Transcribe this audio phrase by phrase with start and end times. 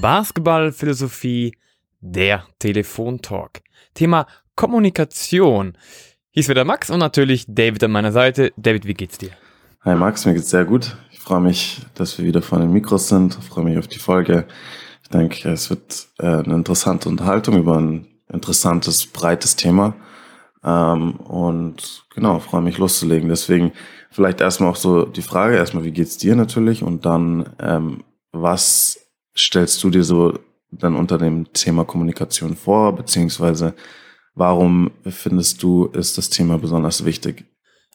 [0.00, 1.52] Basketballphilosophie,
[2.00, 3.60] der Telefontalk.
[3.92, 4.26] Thema
[4.56, 5.76] Kommunikation.
[6.30, 8.50] Hier ist wieder Max und natürlich David an meiner Seite.
[8.56, 9.30] David, wie geht's dir?
[9.82, 10.96] Hi Max, mir geht's sehr gut.
[11.12, 13.36] Ich freue mich, dass wir wieder vor den Mikros sind.
[13.38, 14.46] Ich freue mich auf die Folge.
[15.02, 19.94] Ich denke, es wird äh, eine interessante Unterhaltung über ein interessantes, breites Thema.
[20.64, 23.28] Ähm, und genau, freue mich loszulegen.
[23.28, 23.72] Deswegen
[24.10, 26.82] vielleicht erstmal auch so die Frage, erstmal, wie geht's dir natürlich?
[26.82, 29.09] Und dann, ähm, was
[29.40, 30.38] stellst du dir so
[30.70, 33.74] dann unter dem Thema Kommunikation vor, beziehungsweise
[34.34, 37.44] warum findest du, ist das Thema besonders wichtig?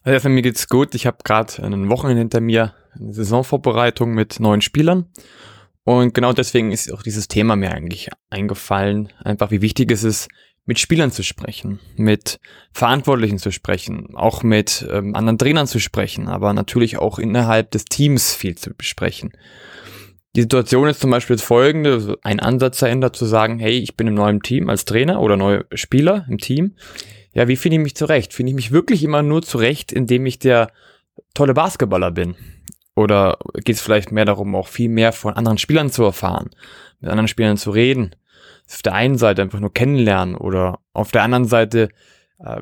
[0.02, 0.94] Also erstmal mir geht's gut.
[0.94, 5.06] Ich habe gerade einen Wochenende hinter mir, eine Saisonvorbereitung mit neuen Spielern.
[5.84, 9.12] Und genau deswegen ist auch dieses Thema mir eigentlich eingefallen.
[9.22, 10.28] Einfach wie wichtig es ist,
[10.64, 12.40] mit Spielern zu sprechen, mit
[12.72, 17.84] Verantwortlichen zu sprechen, auch mit ähm, anderen Trainern zu sprechen, aber natürlich auch innerhalb des
[17.84, 19.32] Teams viel zu besprechen.
[20.36, 24.12] Die Situation ist zum Beispiel folgende, ein Ansatz dahinter zu sagen, hey, ich bin im
[24.12, 26.74] neuen Team als Trainer oder neuer Spieler im Team.
[27.32, 28.34] Ja, wie finde ich mich zurecht?
[28.34, 30.70] Finde ich mich wirklich immer nur zurecht, indem ich der
[31.32, 32.34] tolle Basketballer bin?
[32.94, 36.50] Oder geht es vielleicht mehr darum, auch viel mehr von anderen Spielern zu erfahren,
[37.00, 38.14] mit anderen Spielern zu reden?
[38.68, 41.88] Auf der einen Seite einfach nur kennenlernen oder auf der anderen Seite,
[42.40, 42.60] äh,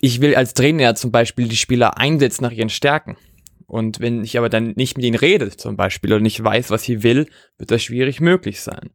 [0.00, 3.18] ich will als Trainer zum Beispiel die Spieler einsetzen nach ihren Stärken.
[3.66, 6.84] Und wenn ich aber dann nicht mit ihnen rede, zum Beispiel, oder nicht weiß, was
[6.84, 7.26] sie will,
[7.58, 8.90] wird das schwierig möglich sein.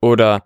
[0.00, 0.44] Oder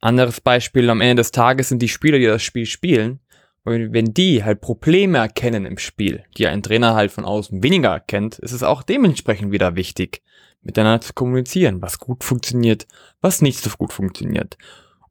[0.00, 3.20] anderes Beispiel, am Ende des Tages sind die Spieler, die das Spiel spielen,
[3.64, 7.90] und wenn die halt Probleme erkennen im Spiel, die ein Trainer halt von außen weniger
[7.90, 10.22] erkennt, ist es auch dementsprechend wieder wichtig,
[10.62, 12.86] miteinander zu kommunizieren, was gut funktioniert,
[13.20, 14.56] was nicht so gut funktioniert.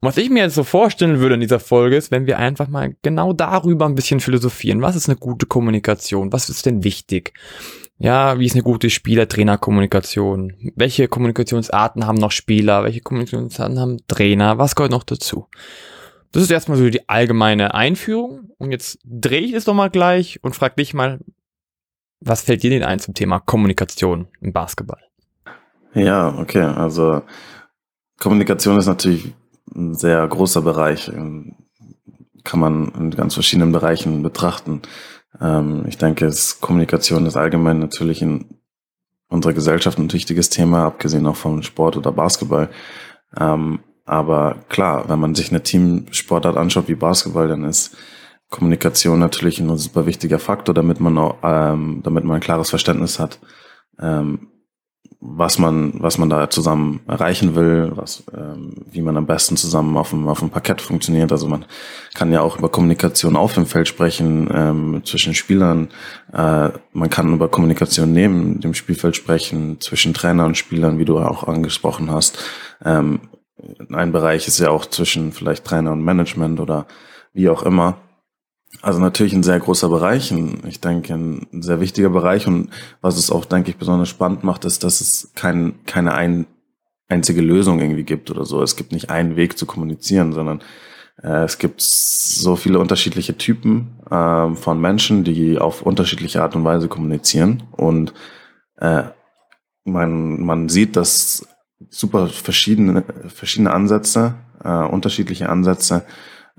[0.00, 2.68] Und was ich mir jetzt so vorstellen würde in dieser Folge ist, wenn wir einfach
[2.68, 4.82] mal genau darüber ein bisschen philosophieren.
[4.82, 6.32] Was ist eine gute Kommunikation?
[6.32, 7.32] Was ist denn wichtig?
[8.02, 10.72] Ja, wie ist eine gute Spieler-Trainer-Kommunikation?
[10.74, 12.82] Welche Kommunikationsarten haben noch Spieler?
[12.82, 14.58] Welche Kommunikationsarten haben Trainer?
[14.58, 15.46] Was gehört noch dazu?
[16.32, 18.50] Das ist erstmal so die allgemeine Einführung.
[18.58, 21.20] Und jetzt drehe ich es doch mal gleich und frage dich mal,
[22.18, 25.00] was fällt dir denn ein zum Thema Kommunikation im Basketball?
[25.94, 26.62] Ja, okay.
[26.62, 27.22] Also
[28.18, 29.32] Kommunikation ist natürlich
[29.76, 31.08] ein sehr großer Bereich.
[32.42, 34.82] Kann man in ganz verschiedenen Bereichen betrachten.
[35.40, 38.46] Ähm, ich denke, es, Kommunikation ist allgemein natürlich in
[39.28, 42.68] unserer Gesellschaft ein wichtiges Thema, abgesehen auch vom Sport oder Basketball.
[43.38, 47.96] Ähm, aber klar, wenn man sich eine Teamsportart anschaut wie Basketball, dann ist
[48.50, 53.18] Kommunikation natürlich ein super wichtiger Faktor, damit man auch, ähm, damit man ein klares Verständnis
[53.18, 53.38] hat,
[53.98, 54.48] ähm,
[55.24, 59.96] was man, was man da zusammen erreichen will, was, ähm, wie man am besten zusammen
[59.96, 61.30] auf dem, auf dem Parkett funktioniert.
[61.30, 61.64] Also man
[62.12, 65.90] kann ja auch über Kommunikation auf dem Feld sprechen, ähm, zwischen Spielern.
[66.32, 71.20] Äh, man kann über Kommunikation neben dem Spielfeld sprechen, zwischen Trainer und Spielern, wie du
[71.20, 72.42] auch angesprochen hast.
[72.84, 73.20] Ähm,
[73.92, 76.86] ein Bereich ist ja auch zwischen vielleicht Trainer und Management oder
[77.32, 77.98] wie auch immer.
[78.80, 83.18] Also natürlich ein sehr großer Bereich, und ich denke ein sehr wichtiger Bereich und was
[83.18, 86.46] es auch, denke ich, besonders spannend macht, ist, dass es kein, keine ein,
[87.08, 88.62] einzige Lösung irgendwie gibt oder so.
[88.62, 90.62] Es gibt nicht einen Weg zu kommunizieren, sondern
[91.22, 96.64] äh, es gibt so viele unterschiedliche Typen äh, von Menschen, die auf unterschiedliche Art und
[96.64, 98.14] Weise kommunizieren und
[98.78, 99.04] äh,
[99.84, 101.46] man, man sieht, dass
[101.90, 106.04] super verschiedene, verschiedene Ansätze, äh, unterschiedliche Ansätze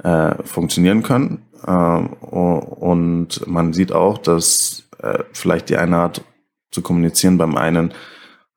[0.03, 1.45] äh, funktionieren können.
[1.65, 6.21] Äh, und man sieht auch, dass äh, vielleicht die eine Art
[6.71, 7.93] zu kommunizieren beim einen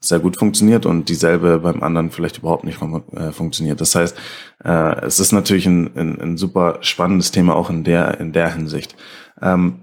[0.01, 2.81] sehr gut funktioniert und dieselbe beim anderen vielleicht überhaupt nicht
[3.13, 3.81] äh, funktioniert.
[3.81, 4.17] Das heißt,
[4.65, 8.53] äh, es ist natürlich ein, ein, ein, super spannendes Thema auch in der in der
[8.55, 8.95] Hinsicht.
[9.43, 9.83] Ähm,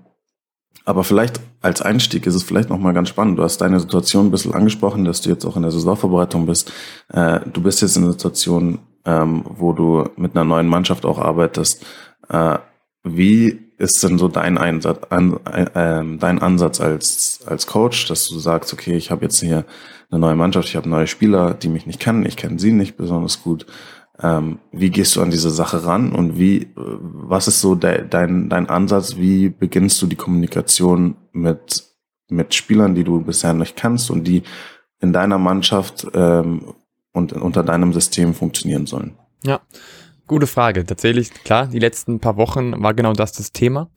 [0.85, 3.39] aber vielleicht als Einstieg ist es vielleicht nochmal ganz spannend.
[3.39, 6.73] Du hast deine Situation ein bisschen angesprochen, dass du jetzt auch in der Saisonvorbereitung bist.
[7.09, 11.85] Du bist jetzt in einer Situation, ähm, wo du mit einer neuen Mannschaft auch arbeitest.
[13.03, 18.27] Äh, wie ist denn so dein Einsatz, an, äh, dein Ansatz als, als Coach, dass
[18.29, 19.65] du sagst, okay, ich habe jetzt hier
[20.09, 22.97] eine neue Mannschaft, ich habe neue Spieler, die mich nicht kennen, ich kenne sie nicht
[22.97, 23.65] besonders gut.
[24.21, 28.47] Ähm, wie gehst du an diese Sache ran und wie, was ist so de, dein,
[28.47, 29.17] dein Ansatz?
[29.17, 31.83] Wie beginnst du die Kommunikation mit,
[32.29, 34.43] mit Spielern, die du bisher nicht kennst und die
[35.01, 36.73] in deiner Mannschaft ähm,
[37.11, 39.17] und unter deinem System funktionieren sollen?
[39.43, 39.61] Ja,
[40.27, 40.85] gute Frage.
[40.85, 43.89] Tatsächlich, klar, die letzten paar Wochen war genau das das Thema.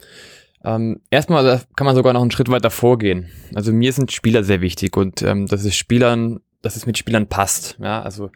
[0.65, 3.29] Ähm, erstmal kann man sogar noch einen Schritt weiter vorgehen.
[3.55, 7.29] Also mir sind Spieler sehr wichtig und ähm, dass es Spielern, dass es mit Spielern
[7.29, 7.77] passt.
[7.81, 8.31] Ja, also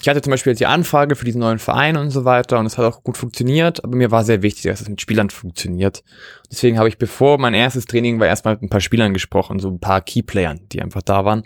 [0.00, 2.66] ich hatte zum Beispiel jetzt die Anfrage für diesen neuen Verein und so weiter und
[2.66, 6.04] es hat auch gut funktioniert, aber mir war sehr wichtig, dass es mit Spielern funktioniert.
[6.50, 9.68] Deswegen habe ich bevor mein erstes Training war erstmal mit ein paar Spielern gesprochen, so
[9.68, 11.44] ein paar Keyplayern, die einfach da waren,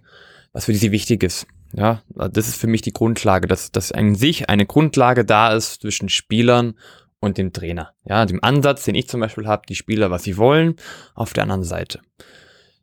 [0.53, 1.47] was für die wichtig ist.
[1.73, 5.83] Ja, das ist für mich die Grundlage, dass, dass an sich eine Grundlage da ist
[5.83, 6.75] zwischen Spielern
[7.21, 7.93] und dem Trainer.
[8.05, 10.77] Ja, dem Ansatz, den ich zum Beispiel habe, die Spieler, was sie wollen,
[11.15, 12.01] auf der anderen Seite.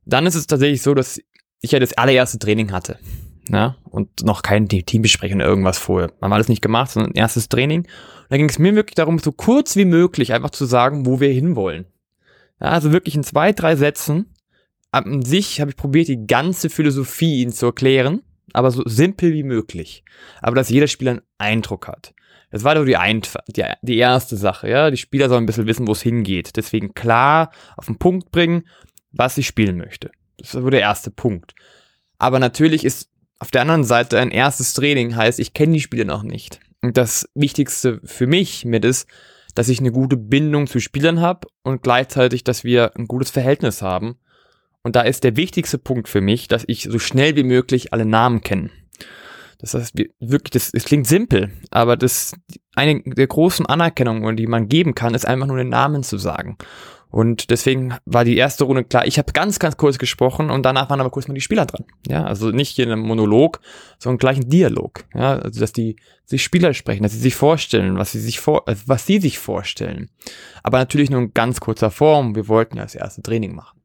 [0.06, 1.20] Dann ist es tatsächlich so, dass
[1.60, 2.98] ich ja das allererste Training hatte.
[3.50, 6.12] Ja, und noch kein Teambesprechung oder irgendwas vorher.
[6.22, 7.82] Haben alles nicht gemacht, sondern erstes Training.
[7.82, 11.20] Und da ging es mir wirklich darum, so kurz wie möglich einfach zu sagen, wo
[11.20, 11.86] wir hinwollen.
[12.60, 14.34] Ja, also wirklich in zwei, drei Sätzen.
[14.92, 18.22] An sich habe ich probiert, die ganze Philosophie ihnen zu erklären,
[18.54, 20.04] aber so simpel wie möglich.
[20.42, 22.14] Aber dass jeder Spieler einen Eindruck hat.
[22.50, 24.90] Das war doch die, Einf die, die erste Sache, ja.
[24.90, 26.56] Die Spieler sollen ein bisschen wissen, wo es hingeht.
[26.56, 28.68] Deswegen klar auf den Punkt bringen,
[29.12, 30.12] was ich spielen möchte.
[30.38, 31.56] Das war der erste Punkt.
[32.18, 33.10] Aber natürlich ist
[33.40, 36.60] auf der anderen Seite ein erstes Training heißt, ich kenne die Spieler noch nicht.
[36.82, 39.08] Und das Wichtigste für mich mit ist,
[39.56, 43.82] dass ich eine gute Bindung zu Spielern habe und gleichzeitig, dass wir ein gutes Verhältnis
[43.82, 44.20] haben.
[44.88, 48.06] Und da ist der wichtigste Punkt für mich, dass ich so schnell wie möglich alle
[48.06, 48.70] Namen kenne.
[49.58, 52.32] Das heißt, wirklich, das, das klingt simpel, aber das
[52.74, 56.56] eine der großen Anerkennungen, die man geben kann, ist einfach nur den Namen zu sagen.
[57.10, 59.06] Und deswegen war die erste Runde klar.
[59.06, 61.84] Ich habe ganz, ganz kurz gesprochen und danach waren aber kurz mal die Spieler dran.
[62.08, 63.60] Ja, also nicht hier in einem Monolog,
[64.00, 65.04] sondern gleich ein Dialog.
[65.14, 68.70] Ja, also dass die sich Spieler sprechen, dass sie sich vorstellen, was sie sich vor,
[68.70, 70.10] also was sie sich vorstellen.
[70.64, 72.36] Aber natürlich nur in ganz kurzer Form.
[72.38, 73.77] Wir wollten ja das erste Training machen.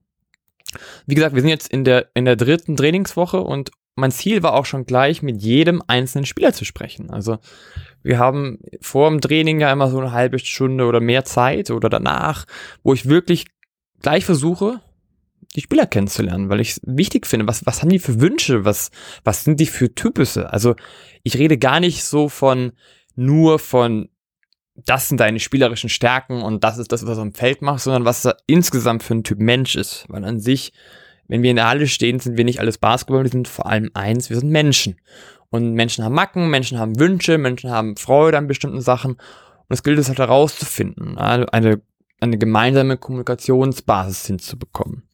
[1.07, 4.55] Wie gesagt, wir sind jetzt in der in der dritten Trainingswoche und mein Ziel war
[4.55, 7.11] auch schon gleich, mit jedem einzelnen Spieler zu sprechen.
[7.11, 7.39] Also
[8.03, 11.89] wir haben vor dem Training ja immer so eine halbe Stunde oder mehr Zeit oder
[11.89, 12.47] danach,
[12.83, 13.47] wo ich wirklich
[14.01, 14.81] gleich versuche,
[15.55, 18.91] die Spieler kennenzulernen, weil ich es wichtig finde, was, was haben die für Wünsche, was,
[19.25, 20.51] was sind die für Typusse?
[20.53, 20.75] Also
[21.23, 22.73] ich rede gar nicht so von
[23.15, 24.09] nur von
[24.75, 28.05] das sind deine spielerischen Stärken und das ist das, was du am Feld machst, sondern
[28.05, 30.07] was da insgesamt für ein Typ Mensch ist.
[30.09, 30.73] Weil an sich
[31.33, 33.91] wenn wir in der Halle stehen, sind wir nicht alles Basketball, wir sind vor allem
[33.95, 34.97] eins, wir sind Menschen.
[35.49, 39.13] Und Menschen haben Macken, Menschen haben Wünsche, Menschen haben Freude an bestimmten Sachen.
[39.13, 41.81] Und es gilt es halt herauszufinden, eine,
[42.21, 45.05] eine gemeinsame Kommunikationsbasis hinzubekommen.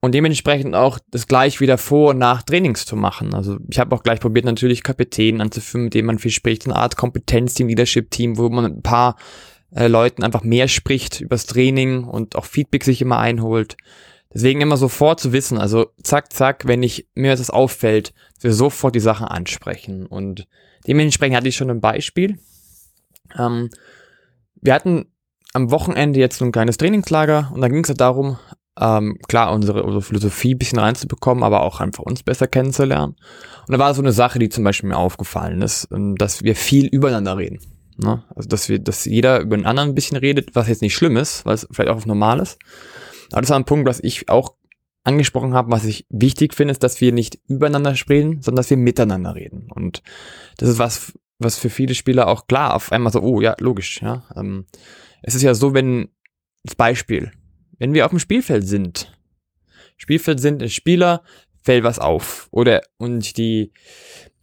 [0.00, 3.34] Und dementsprechend auch das gleich wieder vor und nach Trainings zu machen.
[3.34, 6.76] Also ich habe auch gleich probiert, natürlich Kapitänen anzuführen, mit denen man viel spricht, eine
[6.76, 9.16] Art Kompetenzteam, Leadership-Team, wo man ein paar
[9.74, 13.76] äh, Leuten einfach mehr spricht übers Training und auch Feedback sich immer einholt.
[14.32, 18.94] Deswegen immer sofort zu wissen, also zack, zack, wenn ich mir das auffällt, wir sofort
[18.94, 20.06] die Sachen ansprechen.
[20.06, 20.46] Und
[20.86, 22.38] dementsprechend hatte ich schon ein Beispiel.
[23.36, 23.70] Ähm,
[24.60, 25.06] wir hatten
[25.54, 28.38] am Wochenende jetzt so ein kleines Trainingslager und da ging es halt darum,
[28.80, 33.16] ähm, klar, unsere, unsere Philosophie ein bisschen reinzubekommen, aber auch einfach uns besser kennenzulernen.
[33.66, 36.56] Und da war so eine Sache, die zum Beispiel mir aufgefallen ist, ähm, dass wir
[36.56, 37.60] viel übereinander reden.
[37.96, 38.22] Ne?
[38.34, 41.16] Also, dass wir, dass jeder über den anderen ein bisschen redet, was jetzt nicht schlimm
[41.16, 42.58] ist, es vielleicht auch normal ist.
[43.32, 44.54] Aber das war ein Punkt, was ich auch
[45.04, 48.76] angesprochen habe, was ich wichtig finde, ist, dass wir nicht übereinander reden, sondern dass wir
[48.76, 49.68] miteinander reden.
[49.74, 50.02] Und
[50.58, 54.02] das ist was, was für viele Spieler auch klar auf einmal so, oh ja, logisch,
[54.02, 54.24] ja.
[54.36, 54.66] Ähm,
[55.22, 56.08] es ist ja so, wenn,
[56.64, 57.32] das Beispiel,
[57.78, 59.12] wenn wir auf dem Spielfeld sind,
[59.96, 61.22] Spielfeld sind, ein Spieler,
[61.62, 62.48] fällt was auf.
[62.50, 63.72] Oder, und die,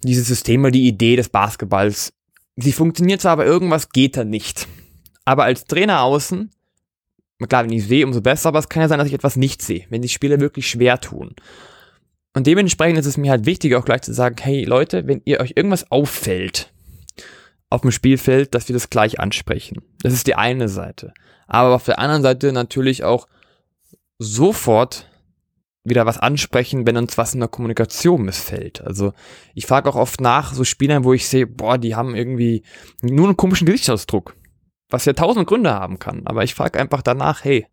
[0.03, 2.13] dieses System die Idee des Basketballs,
[2.57, 4.67] sie funktioniert zwar, aber irgendwas geht da nicht.
[5.23, 6.51] Aber als Trainer außen
[7.47, 9.61] klar, wenn ich sehe, umso besser, aber es kann ja sein, dass ich etwas nicht
[9.61, 11.35] sehe, wenn die Spieler wirklich schwer tun.
[12.33, 15.39] Und dementsprechend ist es mir halt wichtig, auch gleich zu sagen, hey Leute, wenn ihr
[15.39, 16.71] euch irgendwas auffällt
[17.69, 19.81] auf dem Spielfeld, dass wir das gleich ansprechen.
[20.01, 21.13] Das ist die eine Seite.
[21.47, 23.27] Aber auf der anderen Seite natürlich auch
[24.17, 25.09] sofort
[25.83, 28.81] wieder was ansprechen, wenn uns was in der Kommunikation missfällt.
[28.81, 29.13] Also
[29.53, 32.63] ich frage auch oft nach so Spielern, wo ich sehe, boah, die haben irgendwie
[33.01, 34.35] nur einen komischen Gesichtsausdruck
[34.89, 36.25] was ja tausend Gründe haben kann.
[36.25, 37.67] Aber ich frage einfach danach, hey,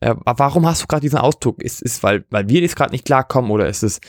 [0.00, 1.62] äh, warum hast du gerade diesen Ausdruck?
[1.62, 4.00] Ist es, weil, weil wir jetzt gerade nicht klarkommen oder ist es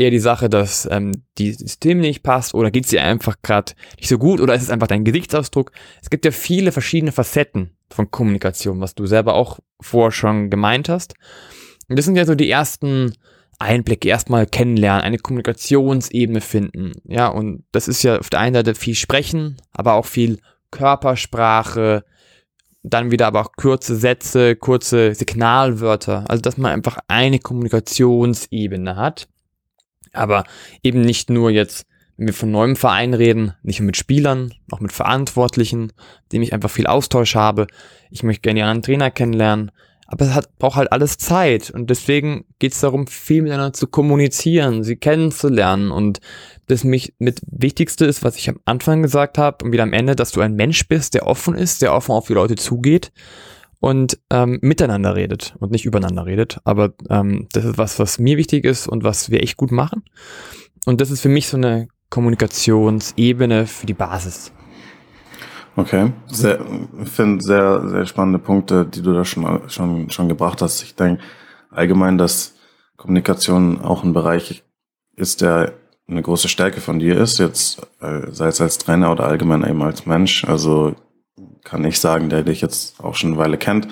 [0.00, 3.72] eher die Sache, dass ähm, die System nicht passt oder geht es dir einfach gerade
[3.98, 5.72] nicht so gut oder ist es einfach dein Gesichtsausdruck?
[6.00, 10.88] Es gibt ja viele verschiedene Facetten von Kommunikation, was du selber auch vorher schon gemeint
[10.88, 11.14] hast.
[11.88, 13.12] Und das sind ja so die ersten
[13.58, 16.92] Einblicke, erstmal kennenlernen, eine Kommunikationsebene finden.
[17.04, 20.38] Ja, und das ist ja auf der einen Seite viel sprechen, aber auch viel
[20.70, 22.04] Körpersprache,
[22.82, 26.24] dann wieder aber auch kurze Sätze, kurze Signalwörter.
[26.28, 29.28] Also, dass man einfach eine Kommunikationsebene hat.
[30.12, 30.44] Aber
[30.82, 31.86] eben nicht nur jetzt,
[32.16, 36.44] wenn wir von neuem Verein reden, nicht nur mit Spielern, auch mit Verantwortlichen, mit denen
[36.44, 37.66] ich einfach viel Austausch habe.
[38.10, 39.70] Ich möchte gerne einen Trainer kennenlernen.
[40.12, 41.70] Aber es hat, braucht halt alles Zeit.
[41.70, 46.18] Und deswegen geht es darum, viel miteinander zu kommunizieren, sie kennenzulernen und
[46.66, 50.16] das mich mit Wichtigste ist, was ich am Anfang gesagt habe und wieder am Ende,
[50.16, 53.12] dass du ein Mensch bist, der offen ist, der offen auf die Leute zugeht
[53.80, 56.58] und ähm, miteinander redet und nicht übereinander redet.
[56.64, 60.04] Aber ähm, das ist was, was mir wichtig ist und was wir echt gut machen.
[60.86, 64.52] Und das ist für mich so eine Kommunikationsebene für die Basis.
[65.76, 66.60] Okay, sehr,
[67.04, 70.82] finde sehr, sehr spannende Punkte, die du da schon, schon, schon gebracht hast.
[70.82, 71.22] Ich denke
[71.70, 72.54] allgemein, dass
[72.96, 74.62] Kommunikation auch ein Bereich
[75.16, 75.72] ist, der
[76.08, 79.80] eine große Stärke von dir ist, jetzt äh, sei es als Trainer oder allgemein eben
[79.82, 80.44] als Mensch.
[80.44, 80.96] Also
[81.70, 83.86] kann ich sagen, der dich jetzt auch schon eine Weile kennt,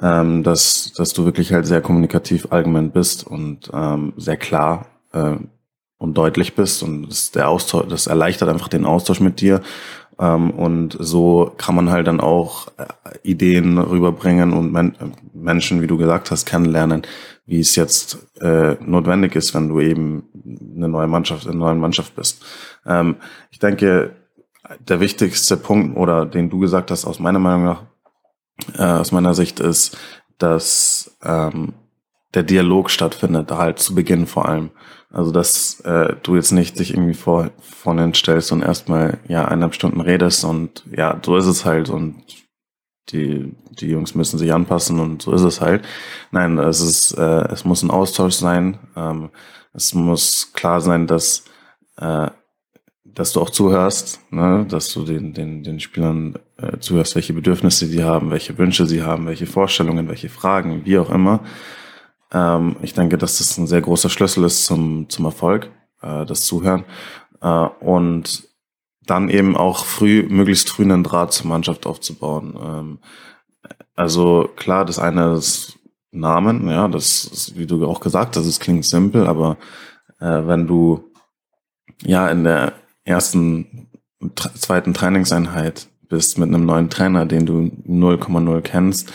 [0.00, 5.36] ähm, dass, dass du wirklich halt sehr kommunikativ allgemein bist und ähm, sehr klar äh,
[5.98, 9.62] und deutlich bist und das, der Austausch, das erleichtert einfach den Austausch mit dir
[10.18, 12.84] ähm, und so kann man halt dann auch äh,
[13.22, 14.94] Ideen rüberbringen und Men
[15.32, 17.02] Menschen, wie du gesagt hast, kennenlernen,
[17.46, 20.24] wie es jetzt äh, notwendig ist, wenn du eben
[20.74, 22.44] eine neue Mannschaft, eine neue Mannschaft bist.
[22.86, 23.16] Ähm,
[23.50, 24.12] ich denke,
[24.78, 27.82] der wichtigste Punkt oder den du gesagt hast, aus meiner Meinung nach,
[28.74, 29.96] äh, aus meiner Sicht ist,
[30.38, 31.74] dass ähm,
[32.34, 34.70] der Dialog stattfindet, halt zu Beginn vor allem.
[35.10, 39.74] Also dass äh, du jetzt nicht dich irgendwie vor vorne hinstellst und erstmal ja eineinhalb
[39.74, 42.22] Stunden redest und ja, so ist es halt und
[43.10, 45.84] die, die Jungs müssen sich anpassen und so ist es halt.
[46.32, 48.78] Nein, es ist, äh, es muss ein Austausch sein.
[48.96, 49.30] Ähm,
[49.72, 51.44] es muss klar sein, dass,
[51.98, 52.28] äh,
[53.16, 54.66] dass du auch zuhörst, ne?
[54.68, 59.02] dass du den, den, den Spielern äh, zuhörst, welche Bedürfnisse sie haben, welche Wünsche sie
[59.02, 61.40] haben, welche Vorstellungen, welche Fragen, wie auch immer.
[62.30, 65.70] Ähm, ich denke, dass das ein sehr großer Schlüssel ist zum, zum Erfolg,
[66.02, 66.84] äh, das Zuhören.
[67.40, 68.48] Äh, und
[69.06, 72.54] dann eben auch früh, möglichst früh einen Draht zur Mannschaft aufzubauen.
[72.62, 72.98] Ähm,
[73.94, 75.78] also klar, das eine ist
[76.10, 79.56] Namen, ja, das ist, wie du auch gesagt hast, es klingt simpel, aber
[80.20, 81.04] äh, wenn du
[82.02, 82.74] ja in der
[83.06, 83.88] ersten,
[84.34, 89.12] zweiten Trainingseinheit bist mit einem neuen Trainer, den du 0,0 kennst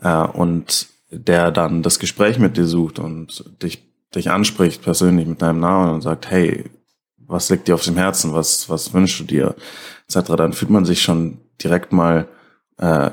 [0.00, 3.82] äh, und der dann das Gespräch mit dir sucht und dich,
[4.14, 6.64] dich anspricht persönlich mit deinem Namen und sagt, hey,
[7.16, 9.54] was liegt dir auf dem Herzen, was, was wünschst du dir,
[10.08, 12.28] etc., dann fühlt man sich schon direkt mal,
[12.78, 13.10] äh,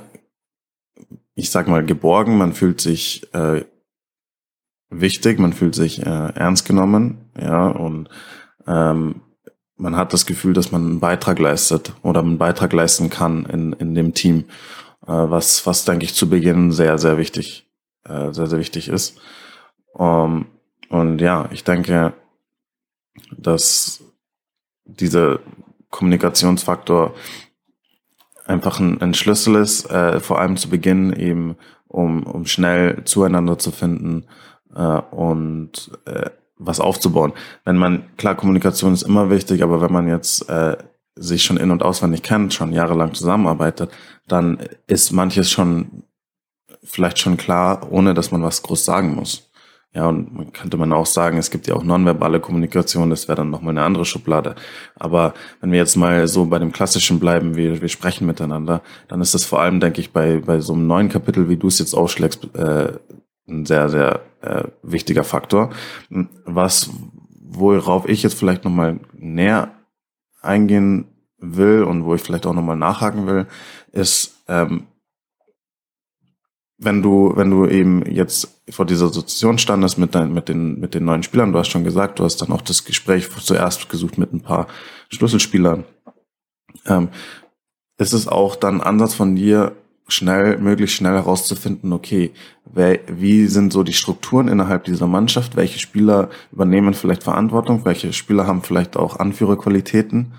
[1.35, 3.63] ich sag mal, geborgen, man fühlt sich äh,
[4.89, 8.09] wichtig, man fühlt sich äh, ernst genommen, ja, und
[8.67, 9.21] ähm,
[9.81, 13.73] man hat das Gefühl, dass man einen Beitrag leistet oder einen Beitrag leisten kann in,
[13.73, 14.45] in dem Team,
[15.03, 17.67] äh, was, was denke ich zu Beginn sehr, sehr wichtig
[18.03, 19.19] äh, sehr, sehr wichtig ist.
[19.97, 20.45] Ähm,
[20.89, 22.13] und ja, ich denke,
[23.37, 24.03] dass
[24.85, 25.39] dieser
[25.89, 27.13] Kommunikationsfaktor
[28.45, 31.55] einfach ein, ein Schlüssel ist, äh, vor allem zu Beginn eben,
[31.87, 34.25] um, um schnell zueinander zu finden
[34.75, 36.29] äh, und äh,
[36.61, 37.33] was aufzubauen.
[37.65, 40.77] Wenn man, klar, Kommunikation ist immer wichtig, aber wenn man jetzt äh,
[41.15, 43.91] sich schon in- und auswendig kennt, schon jahrelang zusammenarbeitet,
[44.27, 46.03] dann ist manches schon
[46.83, 49.51] vielleicht schon klar, ohne dass man was groß sagen muss.
[49.93, 53.35] Ja, und man könnte man auch sagen, es gibt ja auch nonverbale Kommunikation, das wäre
[53.35, 54.55] dann nochmal eine andere Schublade.
[54.95, 59.19] Aber wenn wir jetzt mal so bei dem Klassischen bleiben, wir, wir sprechen miteinander, dann
[59.19, 61.79] ist das vor allem, denke ich, bei, bei so einem neuen Kapitel, wie du es
[61.79, 62.93] jetzt ausschlägst, äh,
[63.49, 65.71] ein sehr, sehr äh, wichtiger Faktor.
[66.45, 66.89] Was,
[67.39, 69.71] worauf ich jetzt vielleicht nochmal näher
[70.41, 71.05] eingehen
[71.37, 73.47] will und wo ich vielleicht auch nochmal nachhaken will,
[73.91, 74.87] ist, ähm,
[76.77, 80.95] wenn du, wenn du eben jetzt vor dieser Situation standest mit, dein, mit, den, mit
[80.95, 84.17] den neuen Spielern, du hast schon gesagt, du hast dann auch das Gespräch zuerst gesucht
[84.17, 84.67] mit ein paar
[85.09, 85.83] Schlüsselspielern.
[86.87, 87.09] Ähm,
[87.97, 89.75] ist es auch dann Ansatz von dir,
[90.11, 92.31] schnell, möglichst schnell herauszufinden, okay,
[92.65, 98.13] wer, wie sind so die Strukturen innerhalb dieser Mannschaft, welche Spieler übernehmen vielleicht Verantwortung, welche
[98.13, 100.33] Spieler haben vielleicht auch Anführerqualitäten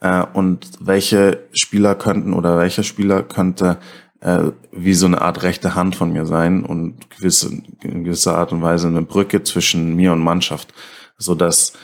[0.00, 3.78] äh, und welche Spieler könnten oder welcher Spieler könnte
[4.20, 8.52] äh, wie so eine Art rechte Hand von mir sein und gewisse, in gewisser Art
[8.52, 10.72] und Weise eine Brücke zwischen mir und Mannschaft,
[11.18, 11.74] so dass,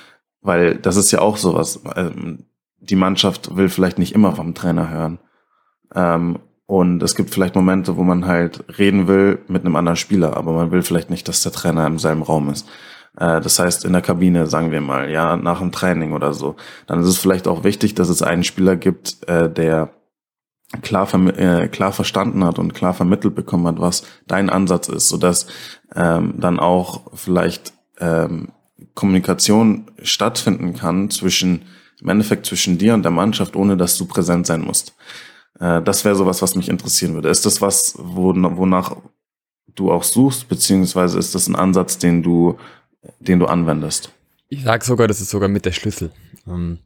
[0.40, 1.80] weil das ist ja auch sowas.
[1.96, 2.46] Ähm,
[2.78, 5.18] die Mannschaft will vielleicht nicht immer vom Trainer hören.
[5.94, 6.38] Ähm,
[6.70, 10.52] und es gibt vielleicht Momente, wo man halt reden will mit einem anderen Spieler, aber
[10.52, 12.64] man will vielleicht nicht, dass der Trainer im selben Raum ist.
[13.16, 16.54] Äh, das heißt, in der Kabine, sagen wir mal, ja, nach dem Training oder so.
[16.86, 19.90] Dann ist es vielleicht auch wichtig, dass es einen Spieler gibt, äh, der
[20.80, 25.48] klar, äh, klar verstanden hat und klar vermittelt bekommen hat, was dein Ansatz ist, sodass
[25.96, 28.50] ähm, dann auch vielleicht ähm,
[28.94, 31.62] Kommunikation stattfinden kann zwischen,
[32.00, 34.94] im Endeffekt zwischen dir und der Mannschaft, ohne dass du präsent sein musst.
[35.60, 37.28] Äh, das wäre sowas, was mich interessieren würde.
[37.28, 38.96] Ist das was, wo, wonach
[39.74, 42.58] du auch suchst, beziehungsweise ist das ein Ansatz, den du,
[43.20, 44.10] den du anwendest?
[44.48, 46.10] Ich sage sogar, das ist sogar mit der Schlüssel.
[46.46, 46.80] Ähm,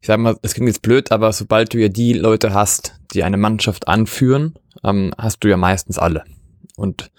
[0.00, 3.22] ich sag mal, es klingt jetzt blöd, aber sobald du ja die Leute hast, die
[3.22, 6.24] eine Mannschaft anführen, ähm, hast du ja meistens alle.
[6.76, 7.12] Und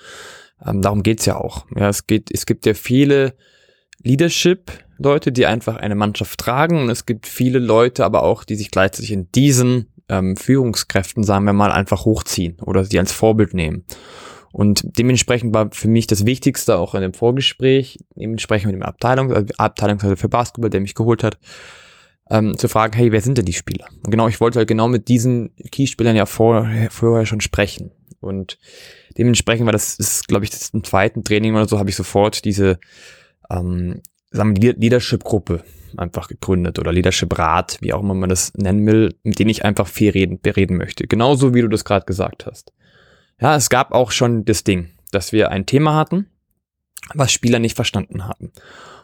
[0.66, 1.66] ähm, darum geht's ja auch.
[1.76, 3.36] Ja, es geht, es gibt ja viele
[4.04, 8.70] Leadership-Leute, die einfach eine Mannschaft tragen und es gibt viele Leute aber auch, die sich
[8.70, 13.86] gleichzeitig in diesen ähm, Führungskräften, sagen wir mal, einfach hochziehen oder sie als Vorbild nehmen.
[14.52, 19.34] Und dementsprechend war für mich das Wichtigste auch in dem Vorgespräch, dementsprechend mit dem Abteilungs
[19.34, 21.38] also Abteilungsleiter für Basketball, der mich geholt hat,
[22.30, 23.88] ähm, zu fragen, hey, wer sind denn die Spieler?
[24.04, 27.92] Und genau, ich wollte halt genau mit diesen Key-Spielern ja vorher, vorher schon sprechen.
[28.22, 28.58] Und
[29.18, 32.46] dementsprechend war das, ist, glaube ich, das im zweiten Training oder so, habe ich sofort
[32.46, 32.80] diese
[33.50, 35.64] ähm, Leadership-Gruppe
[36.00, 39.88] einfach gegründet oder Leadership-Rat, wie auch immer man das nennen will, mit denen ich einfach
[39.88, 41.08] viel reden, bereden möchte.
[41.08, 42.74] Genauso wie du das gerade gesagt hast.
[43.40, 46.28] Ja, es gab auch schon das Ding, dass wir ein Thema hatten,
[47.14, 48.52] was Spieler nicht verstanden haben.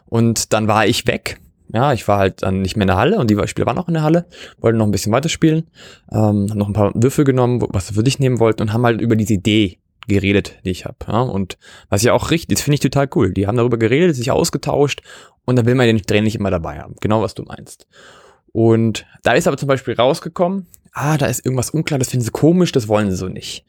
[0.06, 1.38] Und dann war ich weg.
[1.72, 3.88] Ja, ich war halt dann nicht mehr in der Halle und die Spieler waren auch
[3.88, 4.26] in der Halle,
[4.58, 5.70] wollten noch ein bisschen weiterspielen,
[6.10, 8.84] ähm, haben noch ein paar Würfel genommen, was sie für dich nehmen wollten und haben
[8.84, 9.78] halt über diese Idee
[10.08, 10.96] geredet, die ich habe.
[11.06, 11.20] Ja?
[11.20, 13.32] Und was ja auch richtig, das finde ich total cool.
[13.32, 15.02] Die haben darüber geredet, sich ausgetauscht
[15.44, 16.96] und da will man den Trainer nicht immer dabei haben.
[17.00, 17.86] Genau, was du meinst.
[18.52, 22.30] Und da ist aber zum Beispiel rausgekommen, ah, da ist irgendwas unklar, das finden sie
[22.30, 23.64] komisch, das wollen sie so nicht.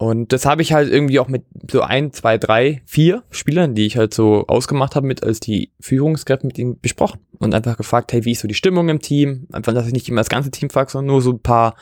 [0.00, 3.84] Und das habe ich halt irgendwie auch mit so ein, zwei, drei, vier Spielern, die
[3.84, 8.12] ich halt so ausgemacht habe mit als die Führungskräfte mit ihnen besprochen und einfach gefragt,
[8.12, 9.48] hey, wie ist so die Stimmung im Team?
[9.52, 11.74] Einfach, dass ich nicht immer das ganze Team frage, sondern nur so ein paar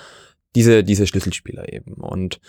[0.55, 1.93] diese, diese Schlüsselspieler eben.
[1.93, 2.41] Und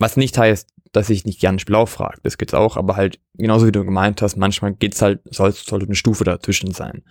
[0.00, 2.18] was nicht heißt, dass ich nicht gerne Spiel frage.
[2.24, 5.86] Das geht's auch, aber halt, genauso wie du gemeint hast, manchmal geht's halt, soll, sollte
[5.86, 7.04] eine Stufe dazwischen sein.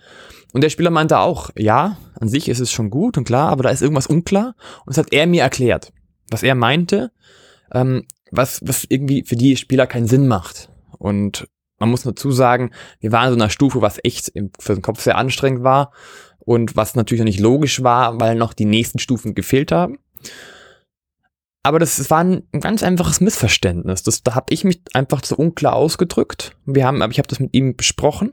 [0.52, 3.62] Und der Spieler meinte auch, ja, an sich ist es schon gut und klar, aber
[3.62, 4.54] da ist irgendwas unklar.
[4.84, 5.92] Und das hat er mir erklärt.
[6.30, 7.12] Was er meinte,
[7.72, 10.68] ähm, was, was irgendwie für die Spieler keinen Sinn macht.
[10.98, 14.74] Und man muss dazu sagen, wir waren in so einer Stufe, was echt im, für
[14.74, 15.92] den Kopf sehr anstrengend war
[16.40, 19.98] und was natürlich auch nicht logisch war, weil noch die nächsten Stufen gefehlt haben.
[21.62, 24.02] Aber das, war ein, ganz einfaches Missverständnis.
[24.02, 26.56] Das, da habe ich mich einfach zu unklar ausgedrückt.
[26.64, 28.32] Wir haben, aber ich habe das mit ihm besprochen.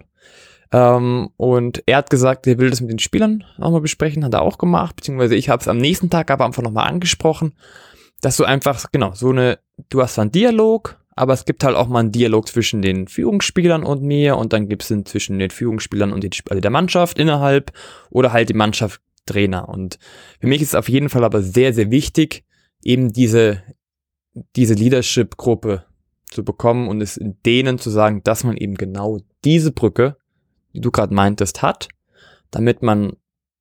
[0.71, 4.41] Ähm, und er hat gesagt, er will das mit den Spielern nochmal besprechen, hat er
[4.41, 7.53] auch gemacht, beziehungsweise ich habe es am nächsten Tag aber einfach nochmal angesprochen,
[8.19, 9.59] dass du einfach, genau, so eine,
[9.89, 13.83] du hast einen Dialog, aber es gibt halt auch mal einen Dialog zwischen den Führungsspielern
[13.83, 17.17] und mir und dann gibt es den zwischen den Führungsspielern und den, also der Mannschaft
[17.17, 17.71] innerhalb
[18.09, 19.69] oder halt die Mannschaft Trainer.
[19.69, 19.99] Und
[20.39, 22.43] für mich ist es auf jeden Fall aber sehr, sehr wichtig,
[22.87, 23.61] eben diese,
[24.55, 25.83] diese Leadership-Gruppe
[26.25, 30.15] zu bekommen und es denen zu sagen, dass man eben genau diese Brücke,
[30.73, 31.89] die du gerade meintest, hat,
[32.49, 33.17] damit man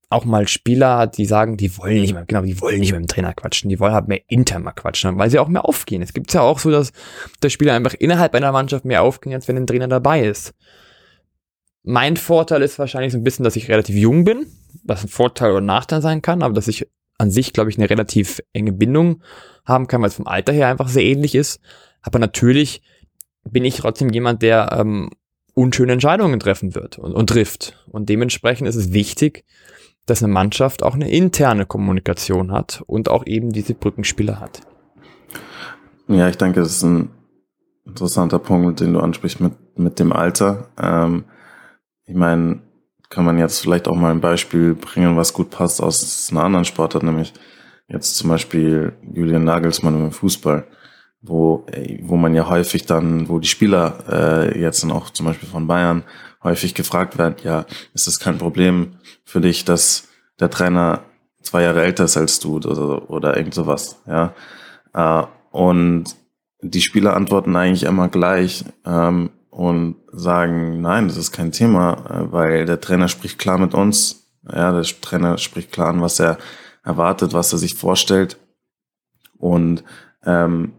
[0.09, 3.01] auch mal Spieler hat, die sagen, die wollen nicht mehr, genau, die wollen nicht mehr
[3.01, 5.65] mit dem Trainer quatschen, die wollen halt mehr intern mal quatschen, weil sie auch mehr
[5.65, 6.03] aufgehen.
[6.03, 6.93] Es gibt ja auch so, dass
[7.43, 10.55] der Spieler einfach innerhalb einer Mannschaft mehr aufgehen, als wenn ein Trainer dabei ist.
[11.83, 14.47] Mein Vorteil ist wahrscheinlich so ein bisschen, dass ich relativ jung bin,
[14.85, 16.87] was ein Vorteil oder Nachteil sein kann, aber dass ich
[17.19, 19.23] an sich, glaube ich, eine relativ enge Bindung
[19.65, 21.61] haben kann, weil es vom Alter her einfach sehr ähnlich ist.
[22.03, 22.83] Aber natürlich
[23.45, 25.11] bin ich trotzdem jemand, der ähm,
[25.55, 27.85] unschöne Entscheidungen treffen wird und, und trifft.
[27.89, 29.45] Und dementsprechend ist es wichtig,
[30.05, 34.61] dass eine Mannschaft auch eine interne Kommunikation hat und auch eben diese Brückenspieler hat.
[36.09, 37.11] Ja, ich denke, das ist ein
[37.85, 40.69] interessanter Punkt, den du ansprichst mit, mit dem Alter.
[40.81, 41.25] Ähm,
[42.05, 42.61] ich meine,
[43.09, 46.65] kann man jetzt vielleicht auch mal ein Beispiel bringen, was gut passt aus einer anderen
[46.65, 47.33] Sportart, nämlich
[47.89, 50.67] jetzt zum Beispiel Julian Nagelsmann im Fußball,
[51.23, 51.67] wo,
[52.03, 55.67] wo man ja häufig dann, wo die Spieler äh, jetzt dann auch zum Beispiel von
[55.67, 56.05] Bayern
[56.43, 57.65] häufig gefragt werden, ja,
[57.95, 61.03] ist es kein Problem für dich, dass der Trainer
[61.43, 64.35] zwei Jahre älter ist als du oder, oder irgend sowas, ja.
[64.93, 66.17] Äh, und
[66.61, 72.31] die Spieler antworten eigentlich immer gleich, ähm, und sagen, nein, das ist kein Thema, äh,
[72.31, 74.29] weil der Trainer spricht klar mit uns.
[74.47, 76.37] Ja, der Trainer spricht klar an, was er
[76.85, 78.39] erwartet, was er sich vorstellt.
[79.39, 79.83] Und
[80.27, 80.73] ähm,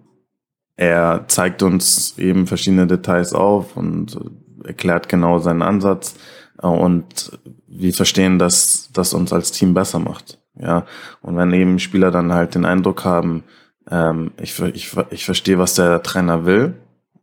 [0.75, 4.19] er zeigt uns eben verschiedene Details auf und
[4.63, 6.13] erklärt genau seinen Ansatz.
[6.61, 7.31] Äh, und
[7.65, 10.37] wir verstehen, dass das uns als Team besser macht.
[10.53, 10.85] Ja,
[11.23, 13.43] und wenn eben Spieler dann halt den Eindruck haben,
[13.89, 16.75] ähm, ich, ich, ich verstehe, was der Trainer will,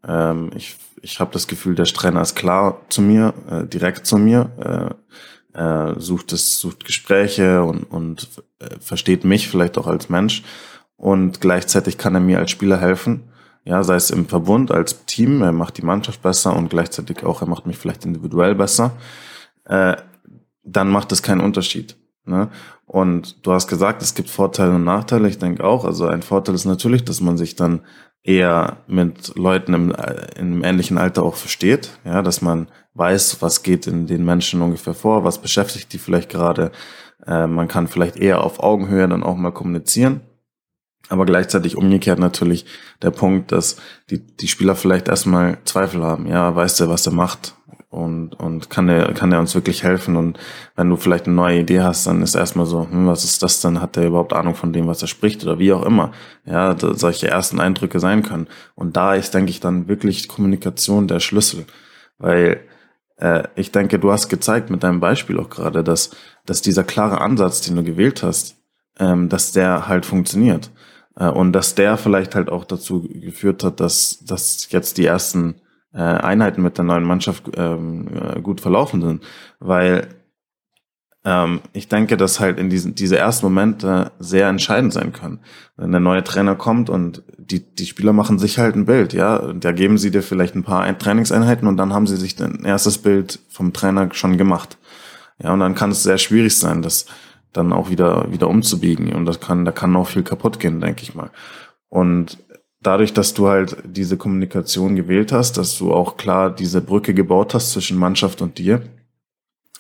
[0.06, 4.16] ähm, ich ich habe das Gefühl, der Trainer ist klar zu mir, äh, direkt zu
[4.16, 4.96] mir,
[5.54, 10.42] äh, äh, sucht es, sucht Gespräche und, und äh, versteht mich vielleicht auch als Mensch
[10.96, 13.24] und gleichzeitig kann er mir als Spieler helfen.
[13.66, 17.40] Ja, sei es im Verbund als Team, er macht die Mannschaft besser und gleichzeitig auch,
[17.40, 18.92] er macht mich vielleicht individuell besser.
[19.64, 19.96] Äh,
[20.64, 21.96] dann macht es keinen Unterschied.
[22.26, 22.50] Ne?
[22.86, 25.28] Und du hast gesagt, es gibt Vorteile und Nachteile.
[25.28, 25.84] Ich denke auch.
[25.84, 27.80] Also ein Vorteil ist natürlich, dass man sich dann
[28.24, 29.94] eher mit Leuten im,
[30.36, 34.94] im ähnlichen Alter auch versteht, ja, dass man weiß, was geht in den Menschen ungefähr
[34.94, 36.72] vor, was beschäftigt die vielleicht gerade.
[37.26, 40.22] Äh, man kann vielleicht eher auf Augenhöhe dann auch mal kommunizieren.
[41.10, 42.64] Aber gleichzeitig umgekehrt natürlich
[43.02, 43.76] der Punkt, dass
[44.08, 46.26] die, die Spieler vielleicht erstmal Zweifel haben.
[46.26, 47.54] Ja, weiß der, was er macht?
[47.94, 50.16] Und, und kann der, kann der uns wirklich helfen.
[50.16, 50.38] Und
[50.74, 53.60] wenn du vielleicht eine neue Idee hast, dann ist erstmal so, hm, was ist das
[53.60, 53.80] denn?
[53.80, 56.12] Hat der überhaupt Ahnung von dem, was er spricht oder wie auch immer?
[56.44, 58.48] Ja, solche ersten Eindrücke sein können.
[58.74, 61.66] Und da ist, denke ich, dann wirklich Kommunikation der Schlüssel.
[62.18, 62.60] Weil
[63.16, 66.10] äh, ich denke, du hast gezeigt mit deinem Beispiel auch gerade, dass,
[66.46, 68.56] dass dieser klare Ansatz, den du gewählt hast,
[68.98, 70.70] ähm, dass der halt funktioniert.
[71.16, 75.60] Äh, und dass der vielleicht halt auch dazu geführt hat, dass, dass jetzt die ersten
[75.94, 79.24] äh, Einheiten mit der neuen Mannschaft ähm, äh, gut verlaufen sind.
[79.60, 80.08] Weil
[81.24, 85.40] ähm, ich denke, dass halt in diesen diese ersten Momente sehr entscheidend sein können.
[85.76, 89.52] Wenn der neue Trainer kommt und die, die Spieler machen sich halt ein Bild, ja,
[89.52, 92.98] da geben sie dir vielleicht ein paar Trainingseinheiten und dann haben sie sich ein erstes
[92.98, 94.78] Bild vom Trainer schon gemacht.
[95.42, 97.06] Ja, und dann kann es sehr schwierig sein, das
[97.52, 99.12] dann auch wieder, wieder umzubiegen.
[99.12, 101.30] Und das kann, da kann auch viel kaputt gehen, denke ich mal.
[101.88, 102.38] Und
[102.84, 107.54] dadurch, dass du halt diese Kommunikation gewählt hast, dass du auch klar diese Brücke gebaut
[107.54, 108.82] hast zwischen Mannschaft und dir,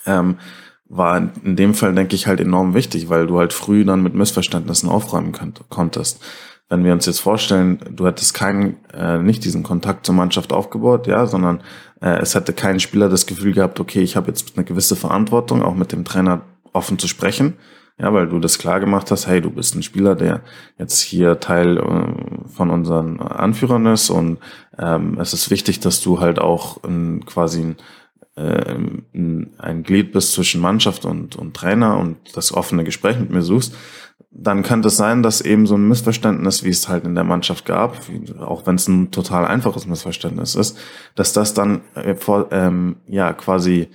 [0.06, 0.38] ähm,
[0.86, 4.14] war in dem Fall, denke ich, halt enorm wichtig, weil du halt früh dann mit
[4.14, 6.22] Missverständnissen aufräumen könnt, konntest.
[6.68, 11.06] Wenn wir uns jetzt vorstellen, du hättest keinen, äh, nicht diesen Kontakt zur Mannschaft aufgebaut,
[11.06, 11.60] ja, sondern
[12.00, 15.62] äh, es hätte kein Spieler das Gefühl gehabt, okay, ich habe jetzt eine gewisse Verantwortung,
[15.62, 17.54] auch mit dem Trainer offen zu sprechen,
[17.98, 20.42] ja, weil du das klar gemacht hast, hey, du bist ein Spieler, der
[20.78, 24.10] jetzt hier Teil äh, von unseren Anführern ist.
[24.10, 24.38] Und
[24.78, 27.76] ähm, es ist wichtig, dass du halt auch ein, quasi ein
[28.36, 28.74] äh,
[29.58, 33.74] ein Glied bist zwischen Mannschaft und, und Trainer und das offene Gespräch mit mir suchst,
[34.30, 37.64] dann könnte es sein, dass eben so ein Missverständnis, wie es halt in der Mannschaft
[37.64, 38.00] gab,
[38.40, 40.76] auch wenn es ein total einfaches Missverständnis ist,
[41.14, 43.88] dass das dann äh, vor, ähm, ja quasi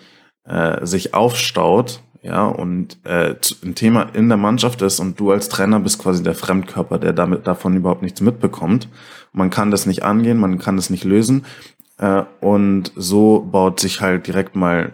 [0.46, 5.48] äh, sich aufstaut ja, und äh, ein Thema in der Mannschaft ist und du als
[5.48, 8.90] Trainer bist quasi der Fremdkörper, der damit davon überhaupt nichts mitbekommt.
[9.32, 11.46] Man kann das nicht angehen, man kann das nicht lösen.
[11.98, 14.92] Äh, und so baut sich halt direkt mal,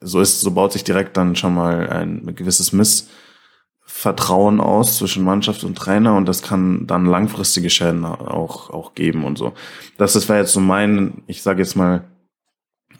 [0.00, 5.64] so ist, so baut sich direkt dann schon mal ein gewisses Missvertrauen aus zwischen Mannschaft
[5.64, 9.54] und Trainer und das kann dann langfristige Schäden auch, auch geben und so.
[9.96, 12.04] Das, das wäre jetzt so mein, ich sage jetzt mal,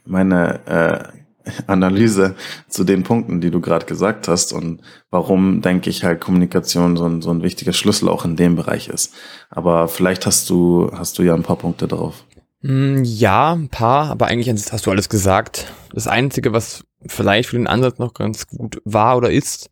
[0.06, 1.23] meine äh,
[1.66, 2.34] Analyse
[2.68, 4.80] zu den Punkten, die du gerade gesagt hast und
[5.10, 8.88] warum, denke ich, halt Kommunikation so ein, so ein wichtiger Schlüssel auch in dem Bereich
[8.88, 9.14] ist.
[9.50, 12.24] Aber vielleicht hast du, hast du ja ein paar Punkte drauf.
[12.62, 15.72] Mm, ja, ein paar, aber eigentlich hast du alles gesagt.
[15.92, 19.68] Das Einzige, was vielleicht für den Ansatz noch ganz gut war oder ist,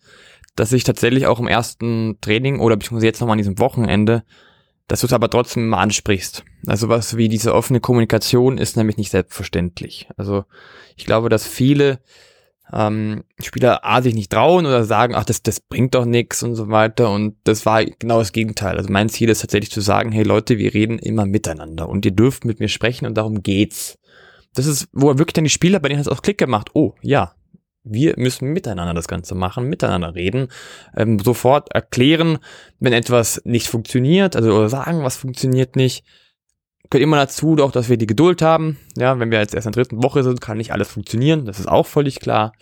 [0.56, 4.24] dass ich tatsächlich auch im ersten Training oder beziehungsweise jetzt nochmal an diesem Wochenende
[4.88, 6.44] dass du es aber trotzdem mal ansprichst.
[6.66, 10.08] Also was wie diese offene Kommunikation ist nämlich nicht selbstverständlich.
[10.16, 10.44] Also
[10.96, 12.00] ich glaube, dass viele
[12.72, 16.54] ähm, Spieler A sich nicht trauen oder sagen, ach, das, das bringt doch nichts und
[16.54, 17.10] so weiter.
[17.10, 18.76] Und das war genau das Gegenteil.
[18.76, 22.12] Also mein Ziel ist tatsächlich zu sagen, hey Leute, wir reden immer miteinander und ihr
[22.12, 23.98] dürft mit mir sprechen und darum geht's.
[24.54, 26.70] Das ist, wo er wirklich dann die Spieler, bei denen hat es auch Klick gemacht.
[26.74, 27.34] Oh, ja,
[27.84, 30.48] wir müssen miteinander das Ganze machen, miteinander reden,
[30.96, 32.38] ähm, sofort erklären,
[32.78, 36.04] wenn etwas nicht funktioniert, also oder sagen, was funktioniert nicht.
[36.90, 38.78] Gehört immer dazu doch, dass wir die Geduld haben.
[38.96, 41.46] Ja, wenn wir jetzt erst in der dritten Woche sind, kann nicht alles funktionieren.
[41.46, 42.52] Das ist auch völlig klar.